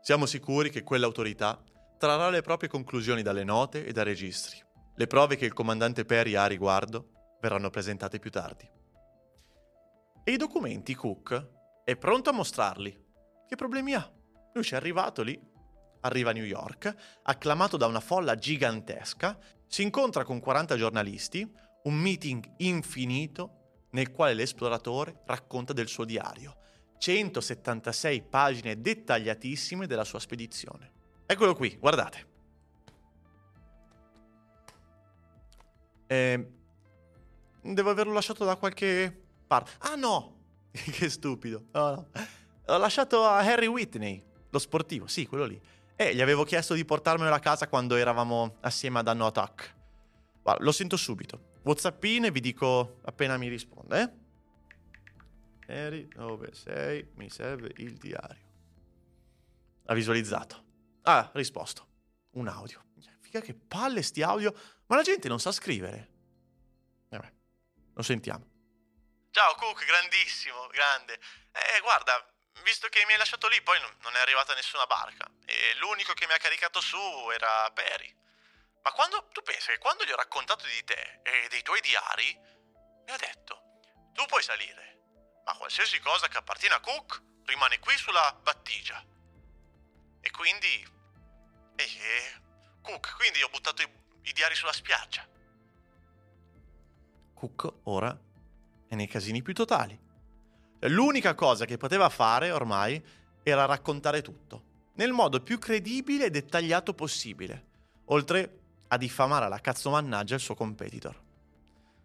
[0.03, 1.63] Siamo sicuri che quell'autorità
[1.97, 4.63] trarrà le proprie conclusioni dalle note e dai registri.
[4.95, 8.69] Le prove che il comandante Perry ha a riguardo verranno presentate più tardi.
[10.23, 11.49] E i documenti Cook
[11.85, 13.05] è pronto a mostrarli.
[13.49, 14.13] Che problemi ha?
[14.53, 15.41] Lui ci è arrivato lì,
[16.07, 21.49] arriva a New York, acclamato da una folla gigantesca, si incontra con 40 giornalisti,
[21.85, 26.57] un meeting infinito nel quale l'esploratore racconta del suo diario.
[26.99, 30.93] 176 pagine dettagliatissime della sua spedizione.
[31.27, 32.35] Eccolo qui, guardate.
[36.07, 36.51] Eh,
[37.61, 39.73] devo averlo lasciato da qualche parte.
[39.79, 40.35] Ah no!
[40.71, 41.65] che stupido.
[41.73, 42.09] No, no.
[42.67, 45.61] L'ho lasciato a Harry Whitney, lo sportivo, sì, quello lì.
[45.99, 49.75] E gli avevo chiesto di portarmelo a casa quando eravamo assieme a Danno Attack.
[50.43, 51.55] Guarda, lo sento subito.
[51.63, 55.73] Whatsappine vi dico appena mi risponde, eh?
[55.73, 57.09] Eri dove sei?
[57.15, 58.45] Mi serve il diario.
[59.87, 60.65] Ha visualizzato.
[61.03, 61.89] Ah, risposto.
[62.33, 62.85] Un audio.
[63.21, 64.55] Figa che palle sti audio.
[64.87, 66.11] Ma la gente non sa scrivere.
[67.09, 67.33] Vabbè,
[67.95, 68.47] lo sentiamo.
[69.31, 71.15] Ciao Cook, grandissimo, grande.
[71.15, 72.13] Eh, guarda,
[72.63, 75.29] visto che mi hai lasciato lì, poi non è arrivata nessuna barca.
[75.45, 76.99] E l'unico che mi ha caricato su
[77.33, 78.15] era Perry.
[78.83, 82.33] Ma quando tu pensi che quando gli ho raccontato di te e dei tuoi diari,
[82.35, 83.81] mi ha detto:
[84.13, 85.01] Tu puoi salire,
[85.45, 89.05] ma qualsiasi cosa che appartiene a Cook rimane qui sulla battigia.
[90.21, 90.95] E quindi.
[91.77, 92.45] Eh,
[92.83, 93.89] Cook, quindi ho buttato i,
[94.23, 95.27] i diari sulla spiaggia.
[97.35, 98.17] Cook ora
[98.89, 100.06] è nei casini più totali.
[100.81, 103.03] L'unica cosa che poteva fare ormai
[103.43, 104.63] era raccontare tutto,
[104.95, 107.65] nel modo più credibile e dettagliato possibile,
[108.07, 108.59] oltre
[108.89, 111.25] a diffamare alla cazzo mannaggia il suo competitor.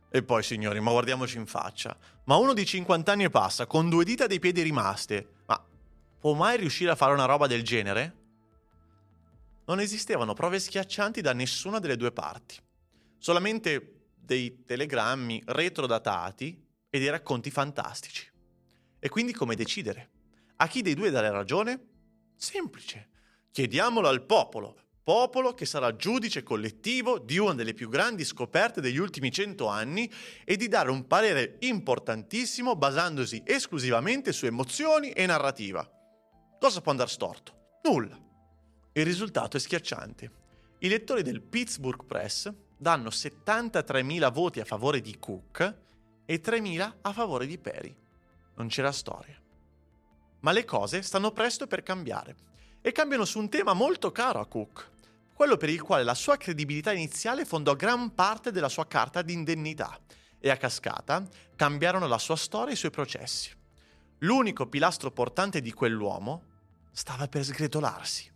[0.09, 1.95] E poi, signori, ma guardiamoci in faccia.
[2.25, 5.63] Ma uno di 50 anni e passa, con due dita dei piedi rimaste, ma
[6.19, 8.15] può mai riuscire a fare una roba del genere?
[9.65, 12.57] Non esistevano prove schiaccianti da nessuna delle due parti.
[13.17, 18.30] Solamente dei telegrammi retrodatati e dei racconti fantastici.
[19.03, 20.09] E quindi come decidere?
[20.57, 21.87] A chi dei due dare ragione?
[22.35, 23.09] Semplice.
[23.51, 28.99] Chiediamolo al popolo, popolo che sarà giudice collettivo di una delle più grandi scoperte degli
[28.99, 30.07] ultimi cento anni
[30.45, 35.83] e di dare un parere importantissimo basandosi esclusivamente su emozioni e narrativa.
[36.59, 37.79] Cosa può andare storto?
[37.81, 38.15] Nulla.
[38.93, 40.31] Il risultato è schiacciante.
[40.77, 45.77] I lettori del Pittsburgh Press danno 73.000 voti a favore di Cook
[46.23, 48.00] e 3.000 a favore di Perry.
[48.55, 49.39] Non c'era storia.
[50.41, 52.35] Ma le cose stanno presto per cambiare
[52.81, 54.89] e cambiano su un tema molto caro a Cook,
[55.33, 59.33] quello per il quale la sua credibilità iniziale fondò gran parte della sua carta di
[59.33, 59.99] indennità
[60.39, 63.51] e a cascata cambiarono la sua storia e i suoi processi.
[64.19, 66.43] L'unico pilastro portante di quell'uomo
[66.91, 68.31] stava per sgretolarsi.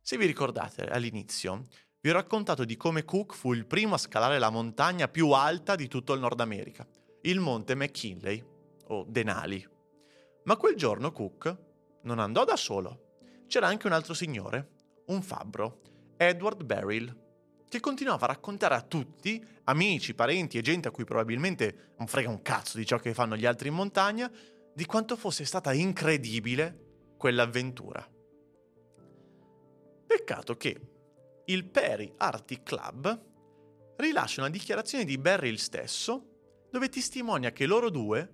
[0.00, 1.66] Se vi ricordate all'inizio,
[2.00, 5.74] vi ho raccontato di come Cook fu il primo a scalare la montagna più alta
[5.74, 6.86] di tutto il Nord America,
[7.22, 8.44] il monte McKinley,
[8.88, 9.66] o Denali.
[10.44, 11.56] Ma quel giorno Cook
[12.02, 13.04] non andò da solo
[13.46, 14.70] c'era anche un altro signore,
[15.06, 15.80] un fabbro,
[16.16, 17.22] Edward Beryl,
[17.68, 22.28] che continuava a raccontare a tutti, amici, parenti e gente a cui probabilmente non frega
[22.28, 24.30] un cazzo di ciò che fanno gli altri in montagna,
[24.72, 28.08] di quanto fosse stata incredibile quell'avventura.
[30.06, 30.80] Peccato che
[31.46, 33.32] il Perry Arctic Club
[33.96, 38.33] rilascia una dichiarazione di Beryl stesso dove testimonia che loro due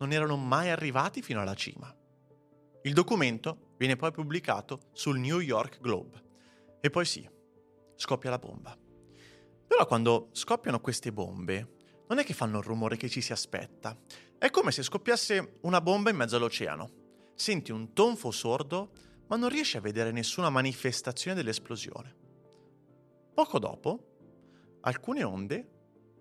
[0.00, 1.94] non erano mai arrivati fino alla cima.
[2.82, 6.22] Il documento viene poi pubblicato sul New York Globe.
[6.80, 7.28] E poi sì,
[7.94, 8.76] scoppia la bomba.
[9.66, 11.76] Però quando scoppiano queste bombe,
[12.08, 13.96] non è che fanno il rumore che ci si aspetta.
[14.38, 16.90] È come se scoppiasse una bomba in mezzo all'oceano.
[17.34, 18.90] Senti un tonfo sordo,
[19.28, 22.16] ma non riesci a vedere nessuna manifestazione dell'esplosione.
[23.34, 25.70] Poco dopo, alcune onde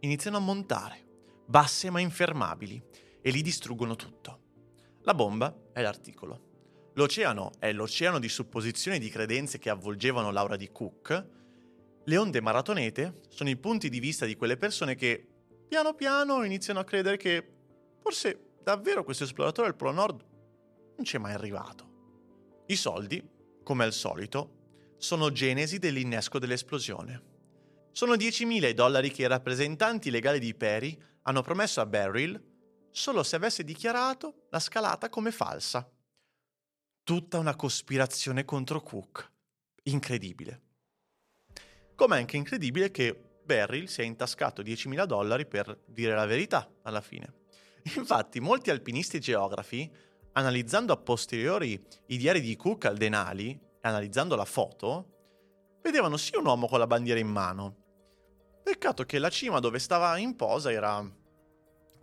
[0.01, 1.07] iniziano a montare,
[1.45, 2.81] basse ma infermabili,
[3.21, 4.47] e li distruggono tutto.
[5.03, 6.47] La bomba è l'articolo.
[6.93, 11.27] L'oceano è l'oceano di supposizioni e di credenze che avvolgevano Laura di Cook.
[12.03, 15.25] Le onde maratonete sono i punti di vista di quelle persone che
[15.67, 17.47] piano piano iniziano a credere che
[17.99, 20.25] forse davvero questo esploratore del Polo Nord
[20.95, 22.63] non c'è mai arrivato.
[22.65, 23.23] I soldi,
[23.63, 24.57] come al solito,
[24.97, 27.23] sono genesi dell'innesco dell'esplosione.
[27.91, 32.48] Sono 10.000 i dollari che i rappresentanti legali di Perry hanno promesso a Beryl
[32.91, 35.89] solo se avesse dichiarato la scalata come falsa
[37.09, 39.31] tutta una cospirazione contro Cook.
[39.85, 40.61] Incredibile.
[41.95, 47.33] Com'è anche incredibile che Beryl sia intascato 10.000 dollari per dire la verità alla fine.
[47.95, 49.91] Infatti, molti alpinisti e geografi,
[50.33, 56.35] analizzando a posteriori i diari di Cook al Denali e analizzando la foto, vedevano sì
[56.35, 57.77] un uomo con la bandiera in mano.
[58.61, 61.03] Peccato che la cima dove stava in posa era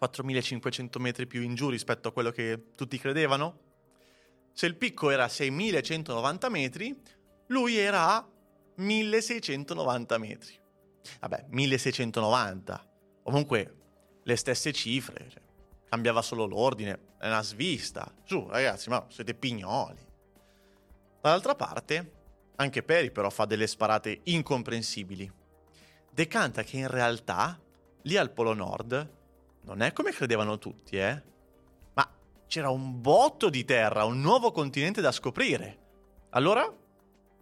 [0.01, 3.61] 4.500 metri più in giù rispetto a quello che tutti credevano,
[4.53, 6.99] se il picco era 6190 metri,
[7.49, 8.28] lui era a
[8.76, 10.59] 1690 metri.
[11.20, 12.90] Vabbè, 1690.
[13.22, 13.74] Comunque
[14.22, 15.42] le stesse cifre, cioè,
[15.88, 18.12] cambiava solo l'ordine, è una svista.
[18.24, 20.05] Su, ragazzi, ma siete pignoli.
[21.20, 22.12] Dall'altra parte,
[22.57, 25.30] anche Perry però fa delle sparate incomprensibili.
[26.11, 27.61] Decanta che in realtà,
[28.03, 29.16] lì al Polo Nord,
[29.67, 31.35] non è come credevano tutti, eh?
[32.47, 35.85] c'era un botto di terra, un nuovo continente da scoprire.
[36.31, 36.73] Allora,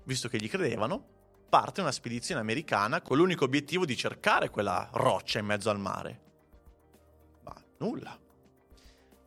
[0.05, 1.13] visto che gli credevano,
[1.49, 6.21] parte una spedizione americana con l'unico obiettivo di cercare quella roccia in mezzo al mare.
[7.43, 8.19] Ma nulla.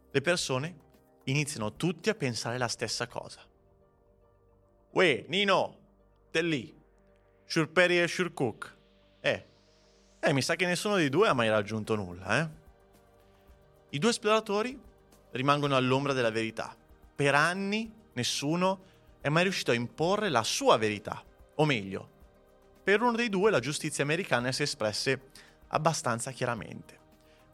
[0.10, 0.86] Le persone
[1.26, 3.41] iniziano tutti a pensare la stessa cosa.
[4.91, 5.78] Uè, Nino,
[6.32, 6.76] te lì,
[7.45, 8.78] Shurperi e Shurcook.
[9.20, 9.48] Eh,
[10.20, 12.57] eh, mi sa che nessuno dei due ha mai raggiunto nulla, eh?
[13.89, 14.77] I due esploratori
[15.31, 16.75] rimangono all'ombra della verità.
[17.15, 18.83] Per anni nessuno
[19.21, 21.23] è mai riuscito a imporre la sua verità.
[21.55, 22.09] O meglio,
[22.83, 25.29] per uno dei due la giustizia americana si espresse
[25.67, 26.99] abbastanza chiaramente.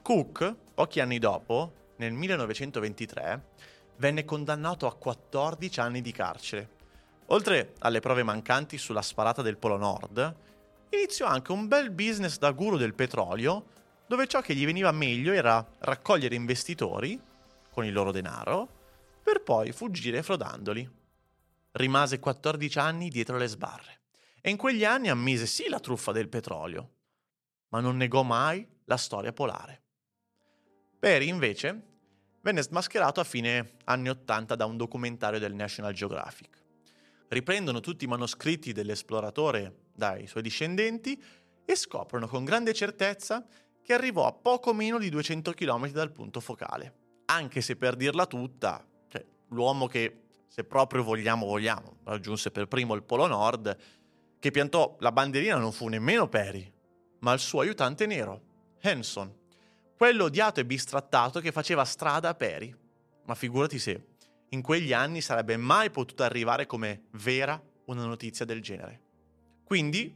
[0.02, 3.44] Cook, pochi anni dopo, nel 1923,
[3.98, 6.70] venne condannato a 14 anni di carcere.
[7.28, 10.36] Oltre alle prove mancanti sulla sparata del Polo Nord,
[10.90, 13.66] iniziò anche un bel business da guru del petrolio,
[14.08, 17.20] dove ciò che gli veniva meglio era raccogliere investitori
[17.70, 18.82] con il loro denaro
[19.24, 20.90] per poi fuggire frodandoli.
[21.72, 24.02] Rimase 14 anni dietro le sbarre
[24.42, 26.90] e in quegli anni ammise sì la truffa del petrolio,
[27.70, 29.82] ma non negò mai la storia polare.
[31.00, 31.82] Perry invece
[32.42, 36.62] venne smascherato a fine anni 80 da un documentario del National Geographic.
[37.30, 41.22] Riprendono tutti i manoscritti dell'esploratore dai suoi discendenti
[41.66, 43.46] e scoprono con grande certezza
[43.84, 47.02] che arrivò a poco meno di 200 km dal punto focale.
[47.26, 52.96] Anche se per dirla tutta, cioè, l'uomo che, se proprio vogliamo, vogliamo, raggiunse per primo
[52.96, 53.76] il Polo Nord,
[54.40, 56.72] che piantò la bandierina non fu nemmeno Perry,
[57.20, 58.42] ma il suo aiutante nero,
[58.82, 59.34] Hanson,
[59.98, 62.76] quello odiato e bistrattato che faceva strada a Peri.
[63.26, 64.08] Ma figurati se
[64.50, 69.02] in quegli anni sarebbe mai potuta arrivare come vera una notizia del genere.
[69.64, 70.14] Quindi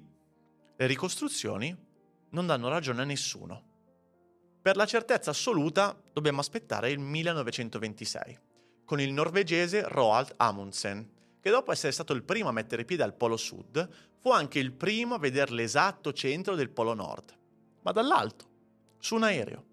[0.76, 1.76] le ricostruzioni
[2.30, 3.64] non danno ragione a nessuno.
[4.62, 8.40] Per la certezza assoluta dobbiamo aspettare il 1926,
[8.86, 11.10] con il norvegese Roald Amundsen,
[11.40, 13.88] che dopo essere stato il primo a mettere piede al Polo Sud,
[14.20, 17.38] fu anche il primo a vedere l'esatto centro del Polo Nord,
[17.84, 18.50] ma dall'alto,
[19.00, 19.66] su un aereo.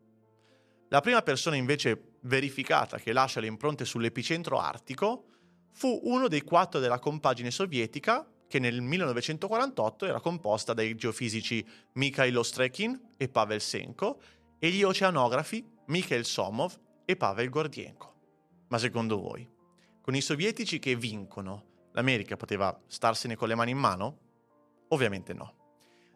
[0.88, 5.24] La prima persona invece verificata che lascia le impronte sull'epicentro artico
[5.72, 8.24] fu uno dei quattro della compagine sovietica
[8.54, 14.20] che nel 1948 era composta dai geofisici Mikhail Ostrekin e Pavel Senko
[14.60, 18.14] e gli oceanografi Mikhail Somov e Pavel Gordienko.
[18.68, 19.50] Ma secondo voi,
[20.00, 24.18] con i sovietici che vincono, l'America poteva starsene con le mani in mano?
[24.90, 25.56] Ovviamente no.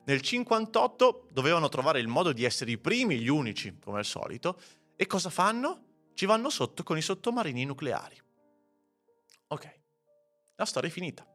[0.04, 4.60] Nel 58 dovevano trovare il modo di essere i primi, gli unici, come al solito,
[4.94, 5.86] e cosa fanno?
[6.14, 8.16] Ci vanno sotto con i sottomarini nucleari.
[9.48, 9.80] Ok,
[10.54, 11.26] la storia è finita.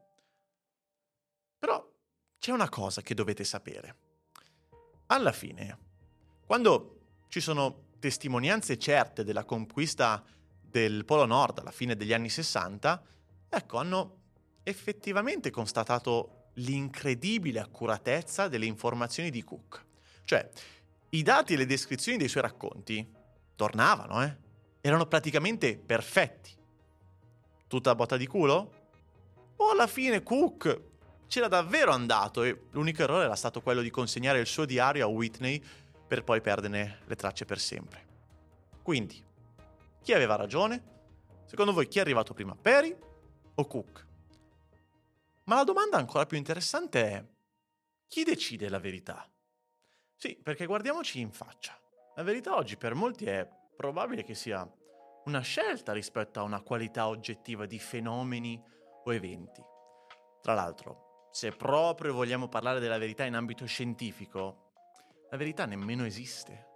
[1.64, 1.82] Però
[2.38, 3.96] c'è una cosa che dovete sapere.
[5.06, 5.78] Alla fine,
[6.44, 6.98] quando
[7.28, 10.22] ci sono testimonianze certe della conquista
[10.60, 13.02] del Polo Nord alla fine degli anni 60,
[13.48, 14.16] ecco, hanno
[14.62, 19.86] effettivamente constatato l'incredibile accuratezza delle informazioni di Cook.
[20.26, 20.46] Cioè,
[21.08, 23.10] i dati e le descrizioni dei suoi racconti
[23.56, 24.36] tornavano, eh?
[24.82, 26.54] Erano praticamente perfetti.
[27.66, 28.82] Tutta botta di culo?
[29.56, 30.92] O alla fine Cook
[31.34, 35.08] c'era davvero andato e l'unico errore era stato quello di consegnare il suo diario a
[35.08, 35.60] Whitney
[36.06, 38.06] per poi perderne le tracce per sempre.
[38.84, 39.20] Quindi,
[40.00, 41.42] chi aveva ragione?
[41.46, 42.96] Secondo voi chi è arrivato prima, Perry
[43.52, 44.06] o Cook?
[45.46, 47.24] Ma la domanda ancora più interessante è,
[48.06, 49.28] chi decide la verità?
[50.14, 51.76] Sì, perché guardiamoci in faccia.
[52.14, 54.64] La verità oggi per molti è probabile che sia
[55.24, 58.62] una scelta rispetto a una qualità oggettiva di fenomeni
[59.02, 59.62] o eventi.
[60.40, 61.03] Tra l'altro,
[61.34, 64.70] se proprio vogliamo parlare della verità in ambito scientifico,
[65.30, 66.68] la verità nemmeno esiste.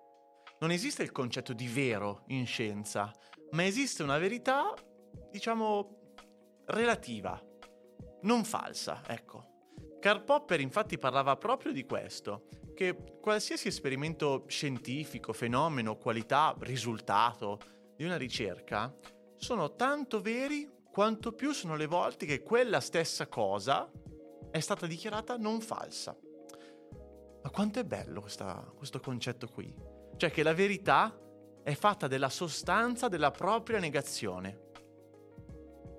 [0.59, 3.13] Non esiste il concetto di vero in scienza,
[3.53, 4.75] ma esiste una verità,
[5.31, 6.15] diciamo,
[6.67, 7.41] relativa,
[8.23, 9.77] non falsa, ecco.
[10.01, 17.61] Karl Popper infatti parlava proprio di questo, che qualsiasi esperimento scientifico, fenomeno, qualità, risultato
[17.95, 18.93] di una ricerca
[19.37, 23.89] sono tanto veri quanto più sono le volte che quella stessa cosa
[24.59, 26.17] è stata dichiarata non falsa.
[27.43, 29.75] Ma quanto è bello questa, questo concetto qui?
[30.17, 31.17] Cioè che la verità
[31.63, 34.67] è fatta della sostanza della propria negazione.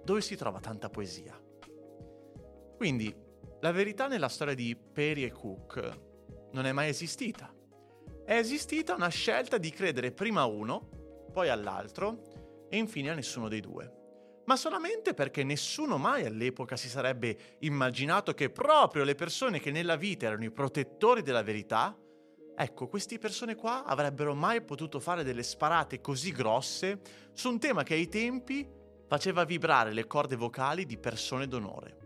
[0.04, 1.40] Dove si trova tanta poesia?
[2.76, 3.16] Quindi
[3.62, 6.00] la verità nella storia di Perry e Cook
[6.52, 7.54] non è mai esistita.
[8.26, 13.48] È esistita una scelta di credere prima a uno, poi all'altro e infine a nessuno
[13.48, 13.99] dei due.
[14.50, 19.96] Ma solamente perché nessuno mai all'epoca si sarebbe immaginato che proprio le persone che nella
[19.96, 21.96] vita erano i protettori della verità,
[22.56, 27.00] ecco, queste persone qua avrebbero mai potuto fare delle sparate così grosse
[27.32, 28.68] su un tema che ai tempi
[29.08, 31.98] faceva vibrare le corde vocali di persone d'onore.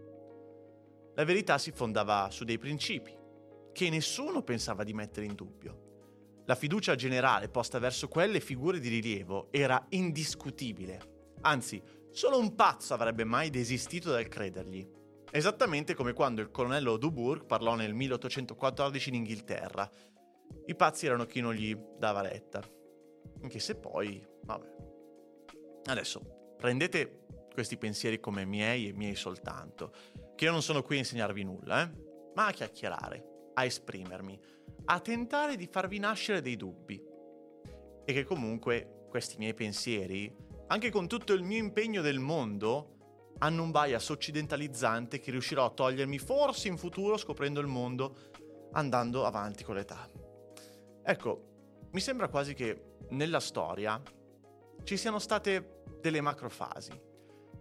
[1.16, 3.16] la verità si fondava su dei principi,
[3.72, 6.42] che nessuno pensava di mettere in dubbio.
[6.46, 11.12] La fiducia generale posta verso quelle figure di rilievo era indiscutibile.
[11.42, 11.82] Anzi,
[12.14, 14.88] solo un pazzo avrebbe mai desistito dal credergli.
[15.32, 19.90] Esattamente come quando il colonnello Dubourg parlò nel 1814 in Inghilterra.
[20.68, 22.62] I pazzi erano chi non gli dava retta.
[23.42, 24.68] Anche se poi, vabbè.
[25.86, 29.92] Adesso, prendete questi pensieri come miei e miei soltanto,
[30.36, 31.92] che io non sono qui a insegnarvi nulla, eh?
[32.36, 34.40] ma a chiacchierare, a esprimermi,
[34.86, 37.02] a tentare di farvi nascere dei dubbi.
[38.06, 40.36] E che comunque questi miei pensieri,
[40.68, 42.94] anche con tutto il mio impegno del mondo,
[43.40, 48.32] hanno un bias occidentalizzante che riuscirò a togliermi forse in futuro scoprendo il mondo
[48.74, 50.10] andando avanti con l'età.
[51.04, 54.02] Ecco, mi sembra quasi che nella storia
[54.84, 56.92] ci siano state delle macrofasi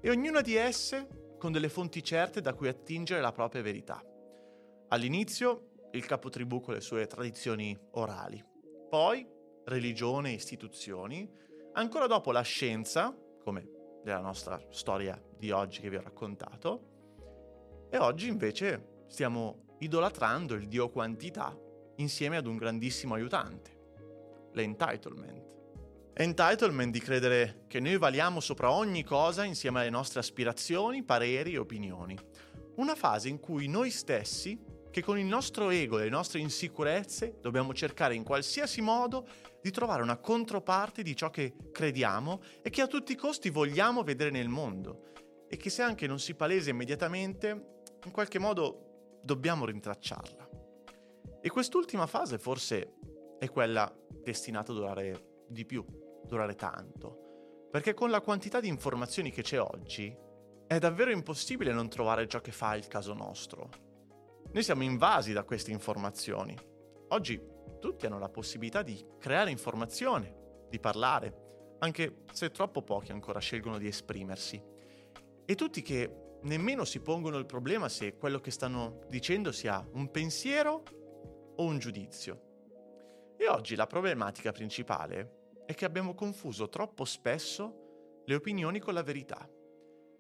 [0.00, 4.03] e ognuna di esse con delle fonti certe da cui attingere la propria verità.
[4.88, 8.42] All'inizio il capotribù con le sue tradizioni orali,
[8.88, 9.26] poi
[9.64, 11.30] religione e istituzioni,
[11.75, 13.68] ancora dopo la scienza, come
[14.05, 16.91] nella nostra storia di oggi che vi ho raccontato,
[17.91, 21.57] e oggi invece stiamo idolatrando il dio quantità
[21.97, 25.51] insieme ad un grandissimo aiutante, l'entitlement.
[26.14, 31.59] Entitlement di credere che noi valiamo sopra ogni cosa insieme alle nostre aspirazioni, pareri e
[31.59, 32.16] opinioni.
[32.77, 34.59] Una fase in cui noi stessi
[34.93, 39.26] che con il nostro ego e le nostre insicurezze dobbiamo cercare in qualsiasi modo
[39.62, 44.03] di trovare una controparte di ciò che crediamo e che a tutti i costi vogliamo
[44.03, 45.11] vedere nel mondo.
[45.49, 50.49] E che se anche non si palesa immediatamente, in qualche modo dobbiamo rintracciarla.
[51.40, 52.95] E quest'ultima fase forse
[53.38, 53.90] è quella
[54.22, 55.84] destinata a durare di più,
[56.26, 60.14] durare tanto, perché con la quantità di informazioni che c'è oggi
[60.66, 63.90] è davvero impossibile non trovare ciò che fa il caso nostro
[64.53, 66.55] noi siamo invasi da queste informazioni.
[67.09, 67.40] Oggi
[67.80, 73.78] tutti hanno la possibilità di creare informazione, di parlare, anche se troppo pochi ancora scelgono
[73.78, 74.62] di esprimersi.
[75.46, 80.11] E tutti che nemmeno si pongono il problema se quello che stanno dicendo sia un
[80.11, 80.82] pensiero
[81.57, 82.50] o un giudizio.
[83.38, 89.03] E oggi la problematica principale è che abbiamo confuso troppo spesso le opinioni con la
[89.03, 89.48] verità.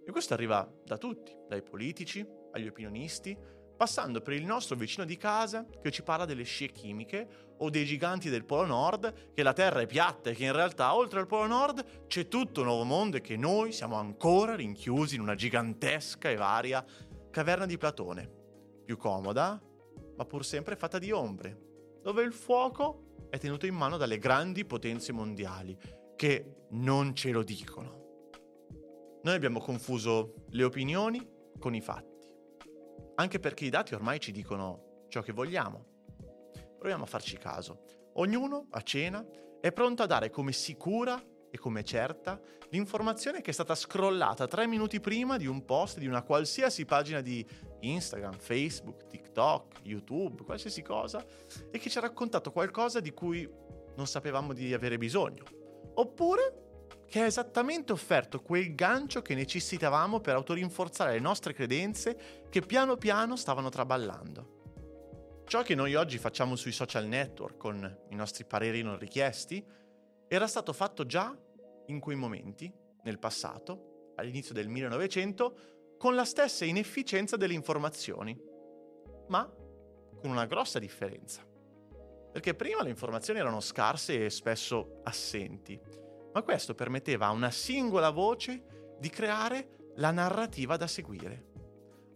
[0.04, 3.36] E questo arriva da tutti, dai politici agli opinionisti,
[3.82, 7.84] passando per il nostro vicino di casa che ci parla delle scie chimiche o dei
[7.84, 11.26] giganti del Polo Nord, che la Terra è piatta e che in realtà oltre al
[11.26, 15.34] Polo Nord c'è tutto un nuovo mondo e che noi siamo ancora rinchiusi in una
[15.34, 16.84] gigantesca e varia
[17.32, 18.30] caverna di Platone,
[18.84, 19.60] più comoda,
[20.16, 24.64] ma pur sempre fatta di ombre, dove il fuoco è tenuto in mano dalle grandi
[24.64, 25.76] potenze mondiali,
[26.14, 28.20] che non ce lo dicono.
[29.24, 31.28] Noi abbiamo confuso le opinioni
[31.58, 32.11] con i fatti
[33.16, 35.84] anche perché i dati ormai ci dicono ciò che vogliamo.
[36.78, 37.84] Proviamo a farci caso.
[38.14, 39.24] Ognuno a cena
[39.60, 42.40] è pronto a dare come sicura e come certa
[42.70, 47.20] l'informazione che è stata scrollata tre minuti prima di un post di una qualsiasi pagina
[47.20, 47.46] di
[47.80, 51.24] Instagram, Facebook, TikTok, YouTube, qualsiasi cosa,
[51.70, 53.48] e che ci ha raccontato qualcosa di cui
[53.94, 55.44] non sapevamo di avere bisogno.
[55.94, 56.61] Oppure
[57.12, 62.96] che ha esattamente offerto quel gancio che necessitavamo per autorinforzare le nostre credenze che piano
[62.96, 65.42] piano stavano traballando.
[65.44, 69.62] Ciò che noi oggi facciamo sui social network con i nostri pareri non richiesti
[70.26, 71.38] era stato fatto già
[71.88, 75.56] in quei momenti, nel passato, all'inizio del 1900,
[75.98, 78.34] con la stessa inefficienza delle informazioni,
[79.28, 79.44] ma
[80.18, 81.46] con una grossa differenza.
[82.32, 85.78] Perché prima le informazioni erano scarse e spesso assenti,
[86.32, 91.50] ma questo permetteva a una singola voce di creare la narrativa da seguire.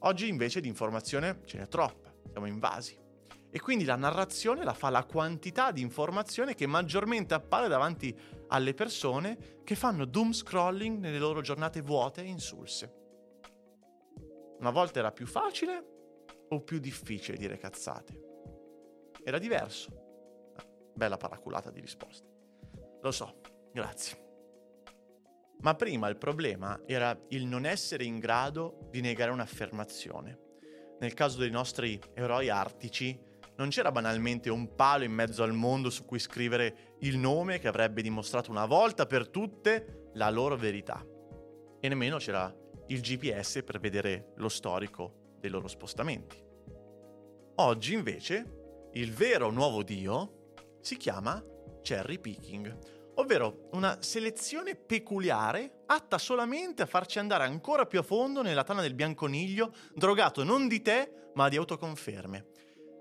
[0.01, 3.05] Oggi invece di informazione ce n'è troppa, siamo invasi.
[3.51, 8.15] E quindi la narrazione la fa la quantità di informazione che maggiormente appare davanti
[8.49, 12.95] alle persone che fanno doom scrolling nelle loro giornate vuote e insulse.
[14.59, 15.85] Una volta era più facile
[16.49, 18.25] o più difficile dire cazzate?
[19.25, 20.93] Era diverso.
[20.95, 22.29] Bella paraculata di risposte.
[23.01, 23.41] Lo so,
[23.77, 24.17] Grazie.
[25.59, 30.39] Ma prima il problema era il non essere in grado di negare un'affermazione.
[30.99, 33.21] Nel caso dei nostri eroi artici,
[33.57, 37.69] non c'era banalmente un palo in mezzo al mondo su cui scrivere il nome che
[37.69, 41.05] avrebbe dimostrato una volta per tutte la loro verità.
[41.79, 42.51] E nemmeno c'era
[42.87, 46.43] il GPS per vedere lo storico dei loro spostamenti.
[47.57, 51.45] Oggi invece il vero nuovo Dio si chiama
[51.83, 58.43] cherry picking ovvero una selezione peculiare atta solamente a farci andare ancora più a fondo
[58.43, 62.47] nella tana del bianconiglio, drogato non di te, ma di autoconferme.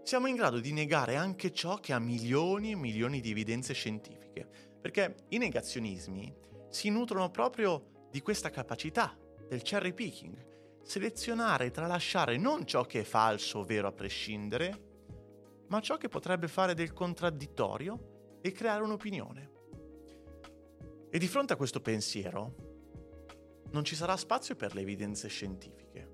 [0.03, 4.47] Siamo in grado di negare anche ciò che ha milioni e milioni di evidenze scientifiche,
[4.79, 6.33] perché i negazionismi
[6.69, 12.99] si nutrono proprio di questa capacità, del cherry picking, selezionare e tralasciare non ciò che
[12.99, 14.83] è falso o vero a prescindere,
[15.69, 19.54] ma ciò che potrebbe fare del contraddittorio e creare un'opinione.
[21.15, 22.55] E di fronte a questo pensiero
[23.71, 26.11] non ci sarà spazio per le evidenze scientifiche.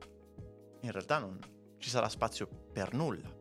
[0.82, 1.40] In realtà non
[1.80, 3.36] ci sarà spazio per nulla.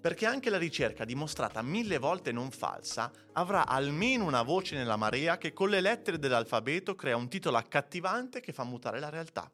[0.00, 5.36] Perché anche la ricerca dimostrata mille volte non falsa avrà almeno una voce nella marea
[5.36, 9.50] che con le lettere dell'alfabeto crea un titolo accattivante che fa mutare la realtà.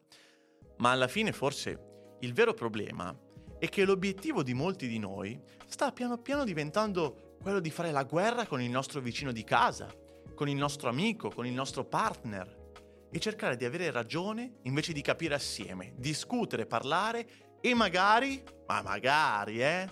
[0.77, 3.17] Ma alla fine forse il vero problema
[3.57, 8.03] è che l'obiettivo di molti di noi sta piano piano diventando quello di fare la
[8.03, 9.91] guerra con il nostro vicino di casa,
[10.35, 12.63] con il nostro amico, con il nostro partner
[13.09, 19.61] e cercare di avere ragione invece di capire assieme, discutere, parlare e magari, ma magari,
[19.61, 19.87] eh,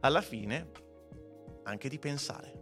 [0.00, 0.70] alla fine
[1.64, 2.58] anche di pensare.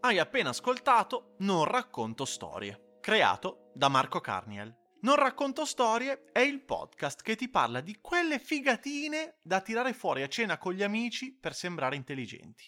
[0.00, 4.74] Hai appena ascoltato Non racconto storie, creato da Marco Carniel.
[5.00, 10.22] Non racconto storie è il podcast che ti parla di quelle figatine da tirare fuori
[10.22, 12.64] a cena con gli amici per sembrare intelligenti.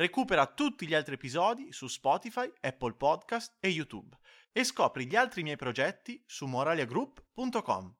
[0.00, 4.16] Recupera tutti gli altri episodi su Spotify, Apple Podcast e YouTube
[4.52, 7.97] e scopri gli altri miei progetti su moraliagroup.com.